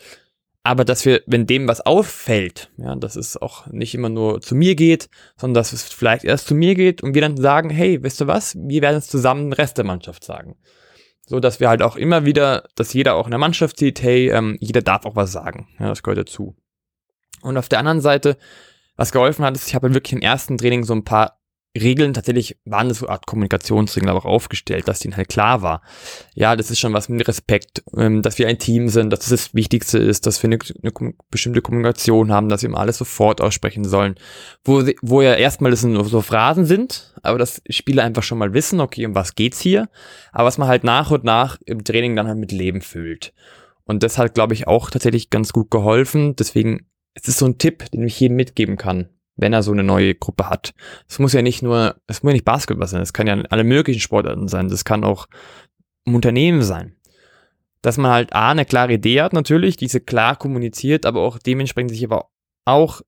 [0.62, 4.54] Aber dass wir, wenn dem was auffällt, ja, dass es auch nicht immer nur zu
[4.54, 8.02] mir geht, sondern dass es vielleicht erst zu mir geht und wir dann sagen, hey,
[8.02, 10.56] weißt du was, wir werden es zusammen den Rest der Mannschaft sagen
[11.30, 14.30] so dass wir halt auch immer wieder, dass jeder auch in der Mannschaft sieht, hey,
[14.30, 15.68] ähm, jeder darf auch was sagen.
[15.78, 16.56] Ja, das gehört dazu.
[17.40, 18.36] Und auf der anderen Seite,
[18.96, 21.39] was geholfen hat, ist, ich habe wirklich im ersten Training so ein paar
[21.78, 25.62] Regeln, tatsächlich waren das so eine Art Kommunikationsregeln aber auch aufgestellt, dass denen halt klar
[25.62, 25.82] war.
[26.34, 29.28] Ja, das ist schon was mit Respekt, ähm, dass wir ein Team sind, dass das,
[29.28, 33.40] das Wichtigste ist, dass wir eine, eine, bestimmte Kommunikation haben, dass wir immer alles sofort
[33.40, 34.16] aussprechen sollen.
[34.64, 38.52] Wo, wo ja erstmal das nur so Phrasen sind, aber dass Spieler einfach schon mal
[38.52, 39.88] wissen, okay, um was geht's hier,
[40.32, 43.32] aber was man halt nach und nach im Training dann halt mit Leben füllt.
[43.84, 46.34] Und das hat, glaube ich, auch tatsächlich ganz gut geholfen.
[46.34, 49.82] Deswegen, es ist so ein Tipp, den ich jedem mitgeben kann wenn er so eine
[49.82, 50.74] neue Gruppe hat.
[51.08, 53.64] Es muss ja nicht nur, es muss ja nicht Basketball sein, es kann ja alle
[53.64, 55.26] möglichen Sportarten sein, das kann auch
[56.06, 56.96] ein Unternehmen sein.
[57.82, 61.92] Dass man halt A, eine klare Idee hat natürlich, diese klar kommuniziert, aber auch dementsprechend
[61.92, 62.28] sich aber
[62.66, 63.00] auch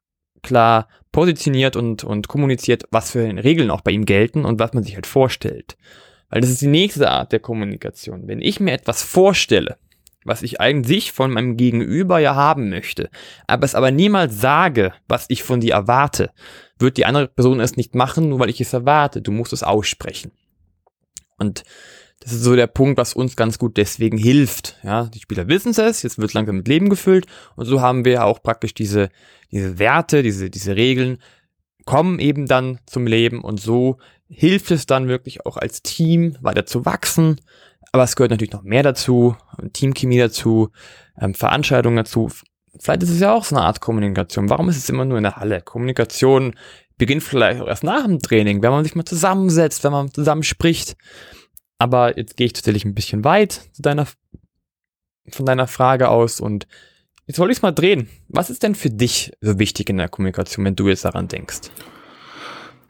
[0.42, 4.82] klar positioniert und, und kommuniziert, was für Regeln auch bei ihm gelten und was man
[4.82, 5.76] sich halt vorstellt.
[6.30, 8.26] Weil das ist die nächste Art der Kommunikation.
[8.26, 9.76] Wenn ich mir etwas vorstelle,
[10.24, 13.10] was ich eigentlich von meinem Gegenüber ja haben möchte,
[13.46, 16.30] aber es aber niemals sage, was ich von dir erwarte,
[16.78, 19.22] wird die andere Person es nicht machen, nur weil ich es erwarte.
[19.22, 20.32] Du musst es aussprechen.
[21.38, 21.64] Und
[22.20, 24.76] das ist so der Punkt, was uns ganz gut deswegen hilft.
[24.84, 28.24] Ja, die Spieler wissen es, jetzt wird langsam mit Leben gefüllt und so haben wir
[28.24, 29.08] auch praktisch diese,
[29.50, 31.18] diese Werte, diese, diese Regeln
[31.84, 36.64] kommen eben dann zum Leben und so hilft es dann wirklich auch als Team weiter
[36.64, 37.40] zu wachsen,
[37.92, 39.36] Aber es gehört natürlich noch mehr dazu,
[39.74, 40.70] Teamchemie dazu,
[41.20, 42.30] ähm, Veranstaltungen dazu.
[42.78, 44.48] Vielleicht ist es ja auch so eine Art Kommunikation.
[44.48, 45.60] Warum ist es immer nur in der Halle?
[45.60, 46.54] Kommunikation
[46.96, 50.42] beginnt vielleicht auch erst nach dem Training, wenn man sich mal zusammensetzt, wenn man zusammen
[50.42, 50.96] spricht.
[51.78, 54.06] Aber jetzt gehe ich tatsächlich ein bisschen weit zu deiner,
[55.28, 56.66] von deiner Frage aus und
[57.26, 58.08] jetzt wollte ich es mal drehen.
[58.28, 61.70] Was ist denn für dich so wichtig in der Kommunikation, wenn du jetzt daran denkst?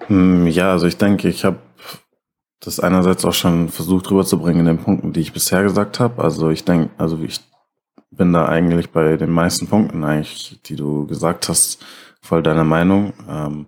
[0.07, 1.59] Hm, ja, also ich denke, ich habe
[2.63, 6.23] das einerseits auch schon versucht rüberzubringen in den Punkten, die ich bisher gesagt habe.
[6.23, 7.41] Also ich denke, also ich
[8.13, 11.85] bin da eigentlich bei den meisten Punkten eigentlich, die du gesagt hast,
[12.21, 13.15] voll deiner Meinung.
[13.29, 13.67] Ähm,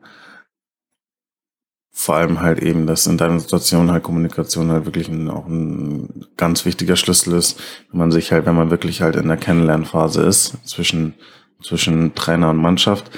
[1.91, 6.27] vor allem halt eben, dass in deiner Situation halt Kommunikation halt wirklich ein, auch ein
[6.37, 10.23] ganz wichtiger Schlüssel ist, wenn man sich halt, wenn man wirklich halt in der Kennenlernphase
[10.23, 11.15] ist, zwischen,
[11.63, 13.11] zwischen Trainer und Mannschaft.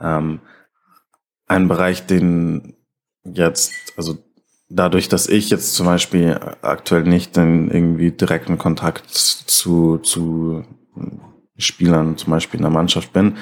[0.00, 0.40] Ähm,
[1.46, 2.76] ein Bereich, den
[3.24, 4.18] jetzt, also
[4.68, 10.64] dadurch, dass ich jetzt zum Beispiel aktuell nicht in irgendwie direkten Kontakt zu, zu
[11.56, 13.36] Spielern zum Beispiel in der Mannschaft bin,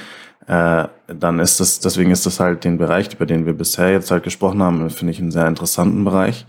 [0.46, 4.10] äh, dann ist das, deswegen ist das halt den Bereich, über den wir bisher jetzt
[4.10, 6.46] halt gesprochen haben, finde ich einen sehr interessanten Bereich.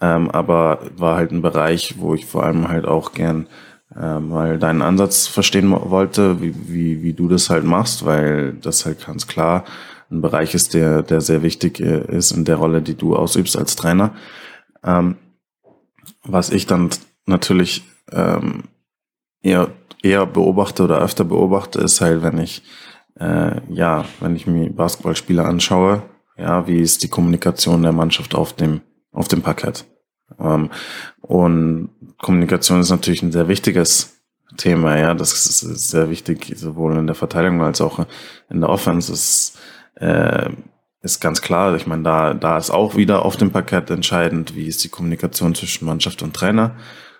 [0.00, 3.48] Ähm, aber war halt ein Bereich, wo ich vor allem halt auch gern
[3.96, 8.86] äh, mal deinen Ansatz verstehen wollte, wie, wie, wie du das halt machst, weil das
[8.86, 9.64] halt ganz klar
[10.10, 13.56] ein Bereich ist, der, der sehr wichtig äh, ist in der Rolle, die du ausübst
[13.56, 14.14] als Trainer.
[14.82, 15.16] Ähm,
[16.22, 16.90] was ich dann
[17.26, 18.64] natürlich ähm,
[19.42, 19.68] eher,
[20.02, 22.62] eher beobachte oder öfter beobachte, ist halt, wenn ich
[23.20, 26.02] äh, ja, wenn ich mir Basketballspieler anschaue,
[26.36, 28.80] ja, wie ist die Kommunikation der Mannschaft auf dem,
[29.12, 29.84] auf dem Parkett?
[30.38, 30.70] Ähm,
[31.20, 34.20] und Kommunikation ist natürlich ein sehr wichtiges
[34.56, 38.04] Thema, ja, das ist sehr wichtig, sowohl in der Verteidigung als auch
[38.50, 39.12] in der Offense.
[39.12, 39.58] Ist,
[39.94, 40.50] äh,
[41.02, 44.66] ist ganz klar, ich meine, da, da ist auch wieder auf dem Parkett entscheidend, wie
[44.66, 46.76] ist die Kommunikation zwischen Mannschaft und Trainer.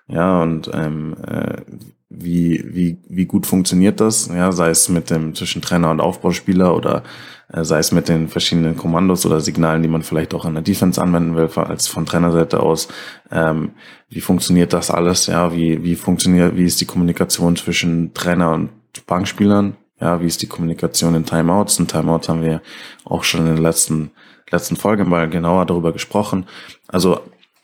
[0.07, 1.63] Ja, und ähm, äh,
[2.11, 4.27] wie, wie, wie gut funktioniert das?
[4.27, 7.05] Ja, sei es mit dem zwischen Trainer und Aufbauspieler oder
[7.53, 10.65] äh, sei es mit den verschiedenen Kommandos oder Signalen, die man vielleicht auch an der
[10.65, 12.89] Defense anwenden will, als von Trainerseite aus.
[13.31, 13.71] Ähm,
[14.09, 15.29] wie funktioniert das alles?
[15.29, 18.71] Ja, wie, wie funktioniert, wie ist die Kommunikation zwischen Trainer und
[19.07, 19.77] Bankspielern?
[20.01, 21.79] Ja, wie ist die Kommunikation in Timeouts?
[21.79, 22.61] In Timeouts haben wir
[23.05, 24.11] auch schon in der letzten,
[24.51, 26.47] letzten Folge mal genauer darüber gesprochen.
[26.89, 27.21] Also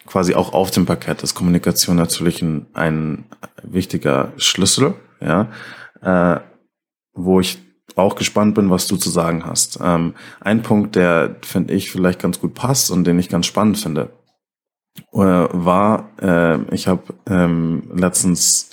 [0.06, 3.24] quasi auch auf dem Parkett ist Kommunikation natürlich ein, ein
[3.62, 5.48] wichtiger Schlüssel, ja,
[6.02, 6.40] äh,
[7.12, 7.58] wo ich
[7.94, 9.78] auch gespannt bin, was du zu sagen hast.
[9.82, 13.78] Ähm, ein Punkt, der finde ich vielleicht ganz gut passt und den ich ganz spannend
[13.78, 14.10] finde,
[15.12, 18.70] äh, war, äh, ich habe ähm, letztens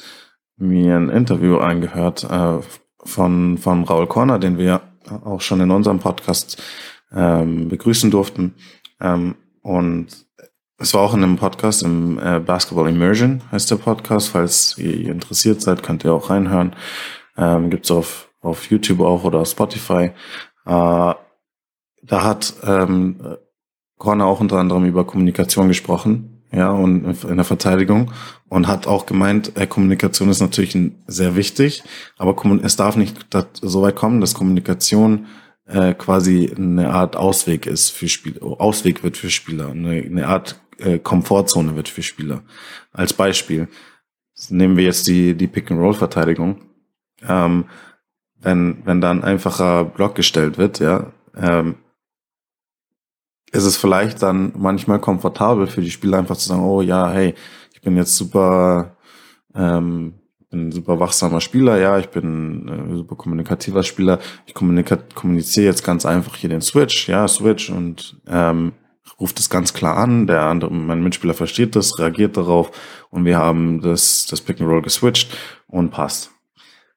[0.57, 2.59] mir ein Interview angehört äh,
[3.05, 4.81] von, von Raul Korner, den wir
[5.23, 6.61] auch schon in unserem Podcast
[7.13, 8.55] ähm, begrüßen durften.
[8.99, 10.07] Ähm, und
[10.77, 14.29] es war auch in einem Podcast, im äh, Basketball Immersion heißt der Podcast.
[14.29, 16.75] Falls ihr interessiert seid, könnt ihr auch reinhören.
[17.37, 20.11] Ähm, gibt's auf, auf YouTube auch oder auf Spotify.
[20.65, 21.13] Äh,
[22.05, 23.37] da hat ähm,
[23.97, 28.11] Corner auch unter anderem über Kommunikation gesprochen, ja, und in der Verteidigung
[28.49, 31.83] und hat auch gemeint, äh, Kommunikation ist natürlich sehr wichtig,
[32.17, 33.25] aber es darf nicht
[33.61, 35.27] so weit kommen, dass Kommunikation
[35.65, 40.99] äh, quasi eine Art Ausweg ist für Spieler, Ausweg wird für Spieler, eine Art äh,
[40.99, 42.43] Komfortzone wird für Spieler.
[42.91, 43.67] Als Beispiel
[44.49, 46.61] nehmen wir jetzt die, die Pick-and-Roll-Verteidigung.
[47.27, 47.65] Ähm,
[48.41, 51.75] wenn, wenn da ein einfacher Block gestellt wird, ja, ähm,
[53.51, 57.35] ist es vielleicht dann manchmal komfortabel für die Spieler einfach zu sagen, oh ja, hey,
[57.71, 58.97] ich bin jetzt super,
[59.55, 60.15] ähm,
[60.49, 65.83] bin ein super wachsamer Spieler, ja, ich bin ein super kommunikativer Spieler, ich kommuniziere jetzt
[65.83, 68.73] ganz einfach hier den Switch, ja, Switch und ähm,
[69.19, 72.71] ruft es ganz klar an, der andere, mein Mitspieler versteht das, reagiert darauf
[73.09, 75.35] und wir haben das, das Pick and Roll geswitcht
[75.67, 76.31] und passt.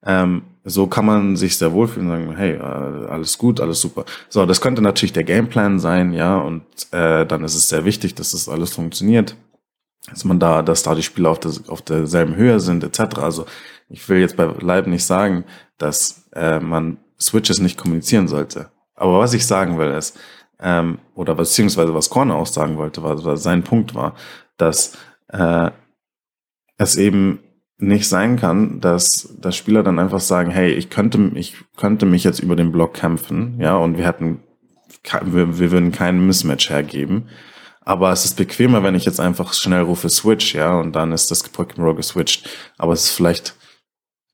[0.05, 4.05] Ähm, so kann man sich sehr wohlfühlen und sagen, hey, äh, alles gut, alles super.
[4.29, 8.15] So, das könnte natürlich der Gameplan sein, ja, und äh, dann ist es sehr wichtig,
[8.15, 9.37] dass das alles funktioniert,
[10.09, 13.19] dass man da, dass da die Spieler auf, der, auf derselben Höhe sind, etc.
[13.19, 13.47] Also
[13.89, 15.45] ich will jetzt bei Leib nicht sagen,
[15.79, 18.71] dass äh, man Switches nicht kommunizieren sollte.
[18.95, 20.19] Aber was ich sagen will, ist,
[20.61, 24.15] ähm, oder beziehungsweise was Corner auch sagen wollte, war, war sein Punkt war,
[24.57, 24.97] dass
[25.29, 25.71] äh,
[26.79, 27.41] es eben
[27.79, 32.25] nicht sein kann, dass dass Spieler dann einfach sagen, hey, ich könnte, ich könnte mich
[32.25, 34.43] jetzt über den Block kämpfen, ja, und wir hätten,
[35.23, 37.29] wir, wir würden keinen Mismatch hergeben.
[37.87, 41.31] Aber es ist bequemer, wenn ich jetzt einfach schnell rufe Switch, ja, und dann ist
[41.31, 42.49] das Pokémon geswitcht.
[42.79, 43.55] Aber es ist vielleicht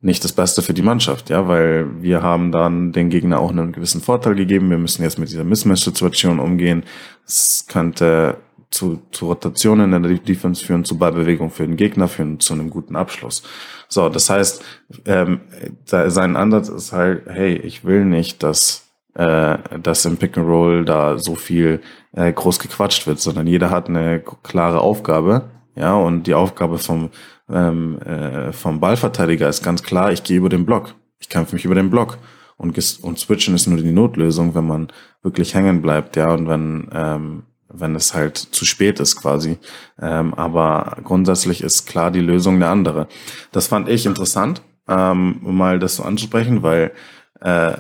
[0.03, 3.73] nicht das Beste für die Mannschaft, ja, weil wir haben dann den Gegner auch einen
[3.73, 4.69] gewissen Vorteil gegeben.
[4.69, 6.83] Wir müssen jetzt mit dieser Mismatch-Situation umgehen.
[7.25, 8.37] Es könnte
[8.71, 12.69] zu, zu Rotationen in der Defense führen, zu Ballbewegung für den Gegner, führen zu einem
[12.69, 13.45] guten Abschluss.
[13.88, 14.65] So, das heißt,
[15.05, 15.41] ähm,
[15.85, 20.85] sein Ansatz ist halt, hey, ich will nicht, dass äh, dass im Pick and Roll
[20.85, 26.27] da so viel äh, groß gequatscht wird, sondern jeder hat eine klare Aufgabe, ja, und
[26.27, 27.11] die Aufgabe vom
[27.53, 31.65] ähm, äh, vom Ballverteidiger ist ganz klar, ich gehe über den Block, ich kämpfe mich
[31.65, 32.19] über den Block
[32.57, 34.88] und und switchen ist nur die Notlösung, wenn man
[35.23, 39.59] wirklich hängen bleibt, ja, und wenn ähm, wenn es halt zu spät ist quasi.
[40.01, 43.09] Ähm, aber grundsätzlich ist klar die Lösung eine andere.
[43.51, 46.93] Das fand ich interessant, ähm, mal das so anzusprechen, weil
[47.41, 47.73] äh,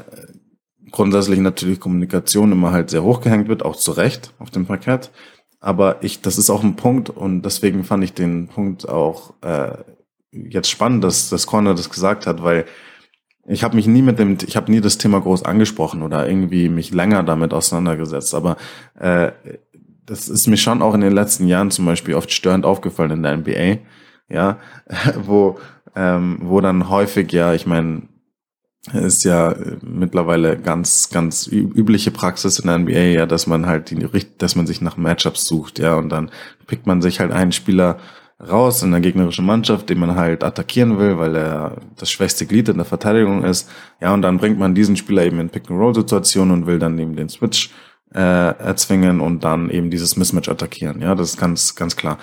[0.90, 5.10] grundsätzlich natürlich Kommunikation immer halt sehr hochgehängt wird, auch zu Recht auf dem Parkett.
[5.62, 9.78] Aber ich, das ist auch ein Punkt und deswegen fand ich den Punkt auch äh,
[10.32, 12.64] jetzt spannend, dass, dass Corner das gesagt hat, weil
[13.46, 16.68] ich habe mich nie mit dem, ich habe nie das Thema groß angesprochen oder irgendwie
[16.68, 18.34] mich länger damit auseinandergesetzt.
[18.34, 18.56] Aber
[18.98, 19.30] äh,
[20.04, 23.22] das ist mir schon auch in den letzten Jahren zum Beispiel oft störend aufgefallen in
[23.22, 23.78] der NBA,
[24.28, 24.58] ja,
[25.22, 25.58] wo
[25.94, 28.02] ähm, wo dann häufig ja, ich meine,
[28.90, 33.90] ist ja äh, mittlerweile ganz, ganz übliche Praxis in der NBA, ja, dass man halt
[33.90, 34.06] die,
[34.38, 36.30] dass man sich nach Matchups sucht, ja, und dann
[36.66, 37.98] pickt man sich halt einen Spieler
[38.40, 42.68] raus in der gegnerischen Mannschaft, den man halt attackieren will, weil er das schwächste Glied
[42.68, 46.66] in der Verteidigung ist, ja, und dann bringt man diesen Spieler eben in Pick-and-Roll-Situationen und
[46.66, 47.70] will dann eben den Switch
[48.12, 52.18] äh, erzwingen und dann eben dieses Mismatch attackieren, ja, das ist ganz, ganz klar.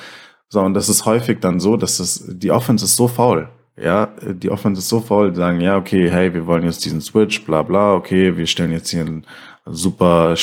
[0.50, 3.50] So, und das ist häufig dann so, dass das, die Offense ist so faul,
[3.82, 7.02] ja, die Offense ist so faul, die sagen, ja, okay, hey, wir wollen jetzt diesen
[7.02, 9.26] Switch, bla bla, okay, wir stellen jetzt hier einen
[9.66, 10.36] super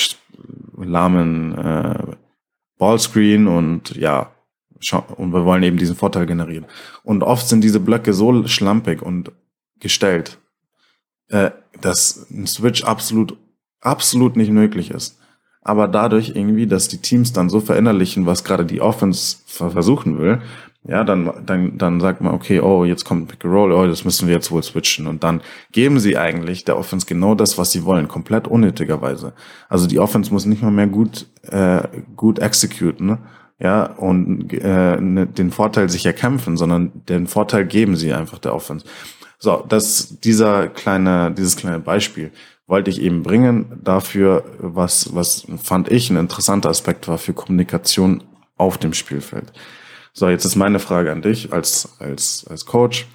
[0.77, 2.17] lahmen äh,
[2.79, 4.31] Ballscreen und ja,
[5.17, 6.67] und wir wollen eben diesen Vorteil generieren.
[7.03, 9.33] Und oft sind diese Blöcke so schlampig und
[9.81, 10.39] gestellt,
[11.29, 13.37] äh, dass ein Switch absolut,
[13.81, 15.19] absolut nicht möglich ist.
[15.63, 20.41] Aber dadurch irgendwie, dass die Teams dann so verinnerlichen, was gerade die Offense versuchen will,
[20.89, 24.05] ja, dann, dann, dann sagt man, okay, oh, jetzt kommt Pick and Roll, oh, das
[24.05, 25.07] müssen wir jetzt wohl switchen.
[25.07, 25.41] Und dann
[25.73, 29.33] geben sie eigentlich der Offense genau das, was sie wollen, komplett unnötigerweise.
[29.69, 31.83] Also die Offense muss nicht mal mehr gut, äh,
[32.15, 33.19] gut executen, ne?
[33.59, 38.55] ja, und äh, ne, den Vorteil sich erkämpfen, sondern den Vorteil geben sie einfach der
[38.55, 38.87] Offense.
[39.39, 42.31] So, das, dieser kleine, dieses kleine Beispiel
[42.69, 48.23] wollte ich eben bringen dafür, was, was fand ich ein interessanter Aspekt war für Kommunikation
[48.57, 49.53] auf dem Spielfeld.
[50.19, 53.07] So, jetzt ist meine Frage an dich als, als, als Coach.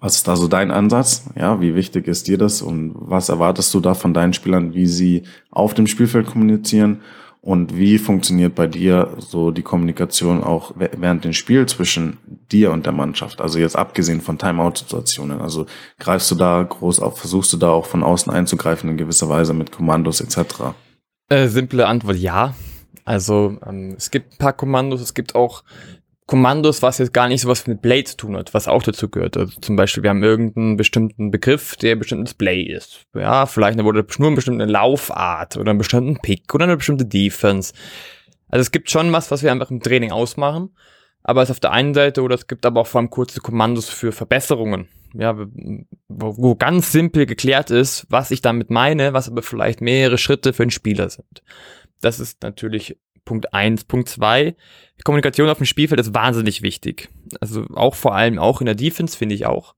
[0.00, 1.24] Was ist da so dein Ansatz?
[1.34, 4.86] Ja, wie wichtig ist dir das und was erwartest du da von deinen Spielern, wie
[4.86, 7.00] sie auf dem Spielfeld kommunizieren
[7.40, 12.18] und wie funktioniert bei dir so die Kommunikation auch während dem Spiel zwischen
[12.52, 13.40] dir und der Mannschaft?
[13.40, 15.40] Also jetzt abgesehen von Timeout-Situationen.
[15.40, 15.64] Also
[15.98, 19.54] greifst du da groß auf, versuchst du da auch von außen einzugreifen in gewisser Weise
[19.54, 20.74] mit Kommandos etc.?
[21.30, 22.52] Äh, simple Antwort ja.
[23.06, 25.64] Also ähm, es gibt ein paar Kommandos, es gibt auch
[26.30, 29.08] Kommandos, was jetzt gar nicht so was mit Play zu tun hat, was auch dazu
[29.08, 29.36] gehört.
[29.36, 33.04] Also zum Beispiel, wir haben irgendeinen bestimmten Begriff, der bestimmtes Play ist.
[33.16, 37.72] Ja, vielleicht wurde nur eine bestimmte Laufart oder einen bestimmten Pick oder eine bestimmte Defense.
[38.48, 40.70] Also es gibt schon was, was wir einfach im Training ausmachen.
[41.24, 43.40] Aber es ist auf der einen Seite oder es gibt aber auch vor allem kurze
[43.40, 44.86] Kommandos für Verbesserungen.
[45.14, 45.36] Ja,
[46.06, 50.52] wo, wo ganz simpel geklärt ist, was ich damit meine, was aber vielleicht mehrere Schritte
[50.52, 51.42] für den Spieler sind.
[52.00, 52.96] Das ist natürlich
[53.30, 53.84] Punkt eins.
[53.84, 54.56] Punkt zwei
[55.04, 57.08] Kommunikation auf dem Spielfeld ist wahnsinnig wichtig.
[57.40, 59.76] Also auch vor allem auch in der Defense finde ich auch.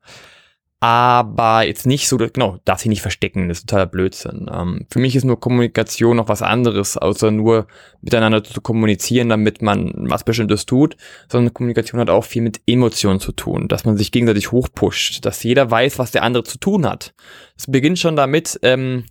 [0.80, 4.50] Aber jetzt nicht so, genau, darf sich nicht verstecken, das ist totaler Blödsinn.
[4.50, 7.66] Ähm, für mich ist nur Kommunikation noch was anderes, außer nur
[8.00, 10.96] miteinander zu kommunizieren, damit man was Bestimmtes tut,
[11.28, 15.42] sondern Kommunikation hat auch viel mit Emotionen zu tun, dass man sich gegenseitig hochpusht, dass
[15.44, 17.14] jeder weiß, was der andere zu tun hat.
[17.56, 19.04] Es beginnt schon damit, ähm,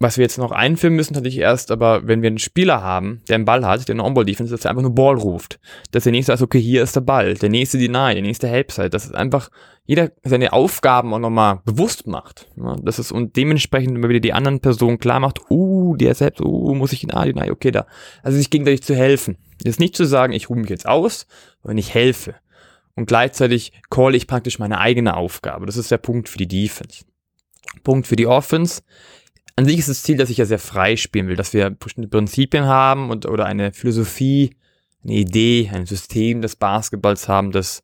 [0.00, 3.20] was wir jetzt noch einführen müssen, hatte ich erst, aber wenn wir einen Spieler haben,
[3.28, 5.58] der einen Ball hat, der eine On-Ball-Defense, dass er einfach nur Ball ruft.
[5.90, 8.90] Dass der nächste sagt, okay, hier ist der Ball, der nächste Deny, der nächste Helpside.
[8.90, 9.50] Dass es einfach
[9.86, 12.48] jeder seine Aufgaben auch nochmal bewusst macht.
[12.56, 16.42] Ja, das ist und dementsprechend immer wieder die anderen Personen klar macht, uh, der selbst,
[16.42, 17.86] uh, muss ich in A, Deny, okay, da.
[18.22, 19.36] Also sich gegenseitig zu helfen.
[19.64, 21.26] Jetzt nicht zu sagen, ich ruhe mich jetzt aus,
[21.62, 22.36] sondern ich helfe.
[22.94, 25.66] Und gleichzeitig call ich praktisch meine eigene Aufgabe.
[25.66, 27.04] Das ist der Punkt für die Defense.
[27.82, 28.82] Punkt für die Offense
[29.58, 32.08] an sich ist das Ziel, dass ich ja sehr frei spielen will, dass wir bestimmte
[32.08, 34.54] Prinzipien haben und oder eine Philosophie,
[35.02, 37.82] eine Idee, ein System des Basketballs haben, das,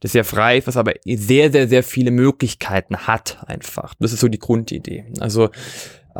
[0.00, 3.92] das sehr frei ist, was aber sehr, sehr, sehr viele Möglichkeiten hat einfach.
[4.00, 5.12] Das ist so die Grundidee.
[5.20, 5.50] Also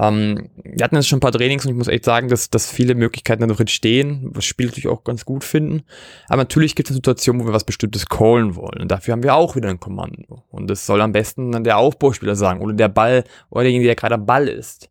[0.00, 2.70] ähm, wir hatten jetzt schon ein paar Trainings und ich muss echt sagen, dass, dass
[2.70, 5.82] viele Möglichkeiten dadurch entstehen, was Spiel natürlich auch ganz gut finden.
[6.28, 8.80] Aber natürlich gibt es eine Situation, wo wir was Bestimmtes callen wollen.
[8.80, 10.42] Und dafür haben wir auch wieder ein Kommando.
[10.48, 13.96] Und das soll am besten dann der Aufbauspieler sagen oder der Ball oder derjenige, der
[13.96, 14.88] gerade Ball ist.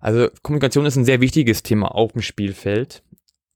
[0.00, 3.02] Also Kommunikation ist ein sehr wichtiges Thema auf dem Spielfeld.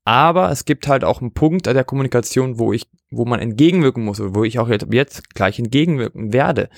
[0.03, 4.19] Aber es gibt halt auch einen Punkt der Kommunikation, wo ich, wo man entgegenwirken muss,
[4.19, 6.69] wo ich auch jetzt, jetzt gleich entgegenwirken werde,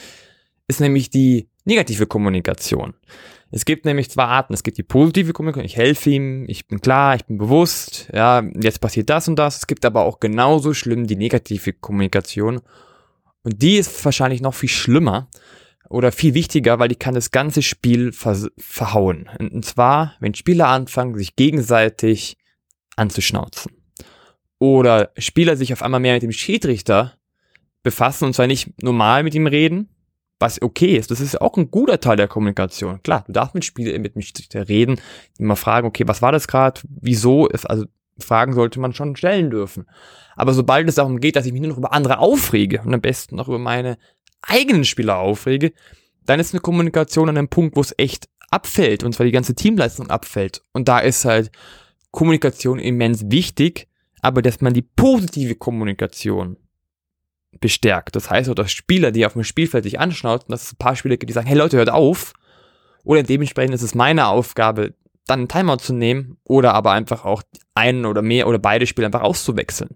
[0.68, 2.94] ist nämlich die negative Kommunikation.
[3.52, 4.54] Es gibt nämlich zwei Arten.
[4.54, 5.66] Es gibt die positive Kommunikation.
[5.66, 9.58] Ich helfe ihm, ich bin klar, ich bin bewusst, ja, jetzt passiert das und das.
[9.58, 12.62] Es gibt aber auch genauso schlimm die negative Kommunikation.
[13.44, 15.30] Und die ist wahrscheinlich noch viel schlimmer
[15.90, 19.30] oder viel wichtiger, weil die kann das ganze Spiel ver verhauen.
[19.40, 22.38] Und zwar, wenn Spieler anfangen, sich gegenseitig
[22.96, 23.74] anzuschnauzen.
[24.60, 27.18] Oder Spieler sich auf einmal mehr mit dem Schiedsrichter
[27.84, 29.90] befassen und zwar nicht normal mit ihm reden,
[30.42, 31.12] was okay ist.
[31.12, 33.02] Das ist auch ein guter Teil der Kommunikation.
[33.04, 35.00] Klar, du darfst mit Spieler mit dem Schiedsrichter reden,
[35.38, 37.86] immer fragen, okay, was war das gerade, wieso ist, also
[38.20, 39.86] Fragen sollte man schon stellen dürfen.
[40.36, 43.02] Aber sobald es darum geht, dass ich mich nur noch über andere aufrege und am
[43.02, 43.98] besten noch über meine
[44.42, 45.74] eigenen Spieler aufrege,
[46.26, 49.56] dann ist eine Kommunikation an einem Punkt, wo es echt abfällt, und zwar die ganze
[49.56, 50.62] Teamleistung abfällt.
[50.74, 51.52] Und da ist halt
[52.12, 53.88] Kommunikation immens wichtig,
[54.22, 56.58] aber dass man die positive Kommunikation
[57.60, 58.16] bestärkt.
[58.16, 61.18] Das heißt dass Spieler, die auf dem Spielfeld sich anschnauzen, dass es ein paar Spieler
[61.18, 62.34] gibt, die sagen, hey Leute, hört auf.
[63.04, 64.94] Oder dementsprechend ist es meine Aufgabe,
[65.28, 67.44] dann einen Timeout zu nehmen oder aber einfach auch
[67.74, 69.96] einen oder mehr oder beide Spieler einfach auszuwechseln.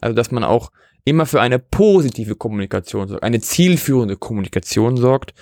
[0.00, 0.70] Also, dass man auch
[1.04, 5.34] immer für eine positive Kommunikation sorgt, eine zielführende Kommunikation sorgt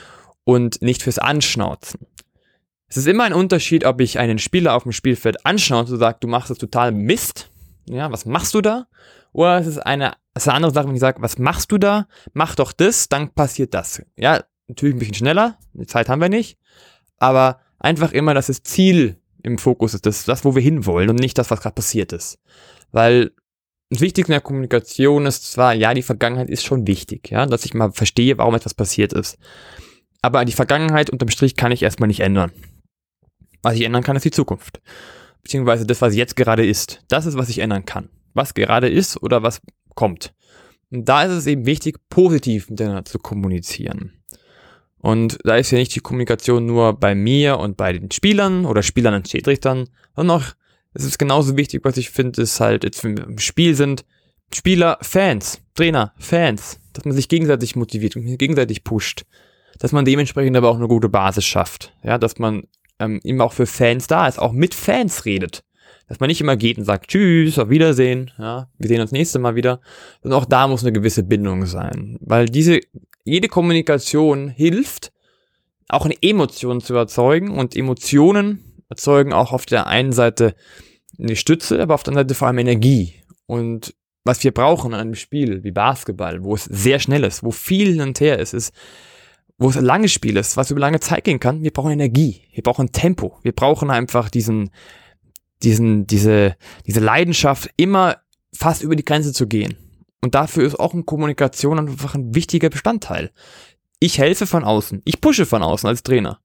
[0.45, 2.01] und nicht fürs Anschnauzen.
[2.89, 6.19] Es ist immer ein Unterschied, ob ich einen Spieler auf dem Spielfeld anschnauze und sage,
[6.21, 7.51] du machst das total Mist.
[7.89, 8.87] Ja, was machst du da?
[9.33, 11.79] Oder es ist eine, es ist eine andere Sache, wenn ich sage, was machst du
[11.79, 12.07] da?
[12.33, 14.03] Mach doch das, dann passiert das.
[14.17, 16.59] Ja, natürlich ein bisschen schneller, die Zeit haben wir nicht,
[17.19, 21.17] aber einfach immer, dass das Ziel im Fokus ist, das, das wo wir hinwollen und
[21.17, 22.39] nicht das, was gerade passiert ist.
[22.93, 23.33] Weil
[23.91, 27.65] das Wichtigste in der Kommunikation ist zwar, ja, die Vergangenheit ist schon wichtig, ja, dass
[27.65, 29.37] ich mal verstehe, warum etwas passiert ist.
[30.23, 32.53] Aber die Vergangenheit unterm Strich kann ich erstmal nicht ändern.
[33.63, 34.81] Was ich ändern kann, ist die Zukunft.
[35.43, 37.03] Beziehungsweise das, was jetzt gerade ist.
[37.09, 38.11] Das ist, was ich ändern kann.
[38.35, 39.61] Was gerade ist oder was
[39.95, 40.35] kommt.
[40.91, 44.13] Und da ist es eben wichtig, positiv miteinander zu kommunizieren.
[44.99, 48.83] Und da ist ja nicht die Kommunikation nur bei mir und bei den Spielern oder
[48.83, 50.45] Spielern und Schiedsrichtern, sondern auch,
[50.93, 54.05] es ist genauso wichtig, was ich finde, ist halt, jetzt, wenn wir im Spiel sind,
[54.53, 59.25] Spieler, Fans, Trainer, Fans, dass man sich gegenseitig motiviert und gegenseitig pusht.
[59.79, 61.95] Dass man dementsprechend aber auch eine gute Basis schafft.
[62.03, 62.65] Ja, dass man
[62.99, 65.63] ähm, immer auch für Fans da ist, auch mit Fans redet.
[66.11, 69.39] Dass man nicht immer geht und sagt, tschüss, auf Wiedersehen, ja, wir sehen uns nächste
[69.39, 69.81] Mal wieder.
[70.23, 72.19] Und auch da muss eine gewisse Bindung sein.
[72.21, 72.81] Weil diese,
[73.23, 75.13] jede Kommunikation hilft,
[75.89, 80.57] auch eine Emotion zu erzeugen und Emotionen erzeugen auch auf der einen Seite
[81.17, 83.15] eine Stütze, aber auf der anderen Seite vor allem Energie.
[83.47, 83.95] Und
[84.25, 87.93] was wir brauchen an einem Spiel wie Basketball, wo es sehr schnell ist, wo viel
[87.93, 88.75] hin und her ist, ist,
[89.59, 92.43] wo es ein langes Spiel ist, was über lange Zeit gehen kann, wir brauchen Energie,
[92.53, 94.71] wir brauchen Tempo, wir brauchen einfach diesen,
[95.63, 96.57] diesen, diese,
[96.87, 98.19] diese Leidenschaft, immer
[98.55, 99.77] fast über die Grenze zu gehen.
[100.23, 103.31] Und dafür ist auch eine Kommunikation einfach ein wichtiger Bestandteil.
[104.01, 106.41] Ich helfe von außen, ich pushe von außen als Trainer.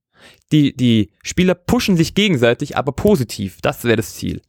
[0.52, 3.60] Die, die Spieler pushen sich gegenseitig, aber positiv.
[3.62, 4.42] Das wäre das Ziel.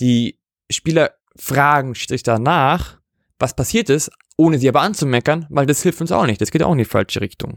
[0.00, 0.38] Die
[0.70, 2.98] Spieler fragen sich danach,
[3.38, 6.40] was passiert ist, ohne sie aber anzumeckern, weil das hilft uns auch nicht.
[6.40, 7.56] Das geht auch in die falsche Richtung.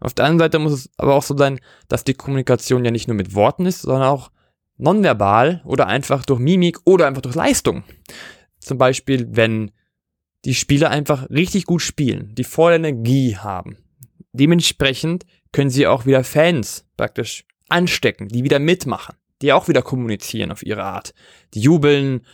[0.00, 3.08] Auf der anderen Seite muss es aber auch so sein, dass die Kommunikation ja nicht
[3.08, 4.30] nur mit Worten ist, sondern auch
[4.78, 7.84] nonverbal oder einfach durch Mimik oder einfach durch Leistung.
[8.60, 9.72] Zum Beispiel, wenn
[10.44, 13.76] die Spieler einfach richtig gut spielen, die voll Energie haben.
[14.32, 20.52] Dementsprechend können sie auch wieder Fans praktisch anstecken, die wieder mitmachen, die auch wieder kommunizieren
[20.52, 21.12] auf ihre Art.
[21.54, 22.24] Die jubeln,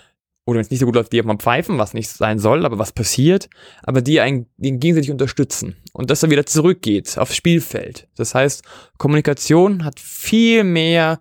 [0.45, 2.67] oder wenn es nicht so gut läuft, die auch mal pfeifen, was nicht sein soll,
[2.67, 3.49] aber was passiert,
[3.83, 8.09] aber die einen die gegenseitig unterstützen und dass er wieder zurückgeht aufs Spielfeld.
[8.17, 8.63] Das heißt,
[8.99, 11.21] Kommunikation hat viel mehr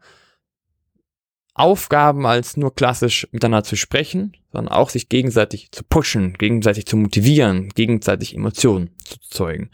[1.55, 6.97] Aufgaben als nur klassisch miteinander zu sprechen, sondern auch sich gegenseitig zu pushen, gegenseitig zu
[6.97, 9.69] motivieren, gegenseitig Emotionen zu zeugen.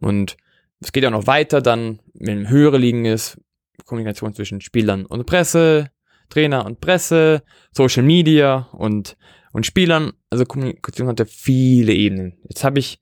[0.00, 0.36] Und
[0.80, 3.38] es geht auch noch weiter dann, wenn höhere Ligen ist,
[3.84, 5.90] Kommunikation zwischen Spielern und Presse,
[6.30, 7.42] Trainer und Presse,
[7.72, 9.16] Social Media und,
[9.52, 10.12] und Spielern.
[10.30, 12.38] Also Kommunikation hat ja viele Ebenen.
[12.48, 13.00] Jetzt habe ich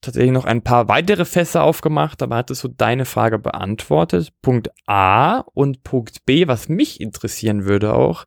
[0.00, 4.32] tatsächlich noch ein paar weitere Fässer aufgemacht, aber hattest du deine Frage beantwortet?
[4.42, 8.24] Punkt A und Punkt B, was mich interessieren würde auch,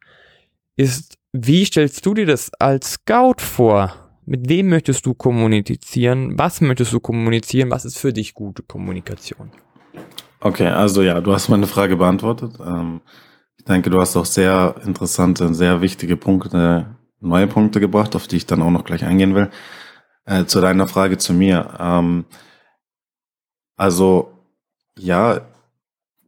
[0.76, 3.93] ist, wie stellst du dir das als Scout vor?
[4.26, 6.38] Mit wem möchtest du kommunizieren?
[6.38, 7.72] Was möchtest du kommunizieren?
[7.72, 9.51] Was ist für dich gute Kommunikation?
[10.39, 12.53] Okay, also ja, du hast meine Frage beantwortet.
[12.65, 13.01] Ähm,
[13.57, 18.38] ich denke, du hast auch sehr interessante, sehr wichtige Punkte, neue Punkte gebracht, auf die
[18.38, 19.49] ich dann auch noch gleich eingehen will.
[20.32, 21.71] Äh, zu deiner Frage zu mir.
[21.77, 22.23] Ähm,
[23.75, 24.32] also
[24.97, 25.41] ja,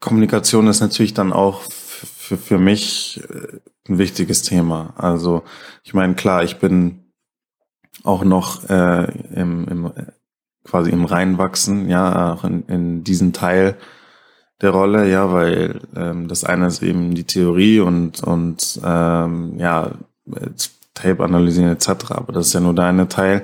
[0.02, 4.94] Kommunikation ist natürlich dann auch für, für mich äh, ein wichtiges Thema.
[4.98, 5.44] Also
[5.86, 7.14] ich meine, klar, ich bin
[8.04, 9.94] auch noch äh, im, im
[10.66, 13.78] quasi im Reinwachsen, ja, auch in, in diesen Teil
[14.60, 19.92] der Rolle, ja, weil ähm, das eine ist eben die Theorie und und ähm, ja
[20.94, 21.88] Tape analysieren etc.
[22.10, 23.44] Aber das ist ja nur der eine Teil.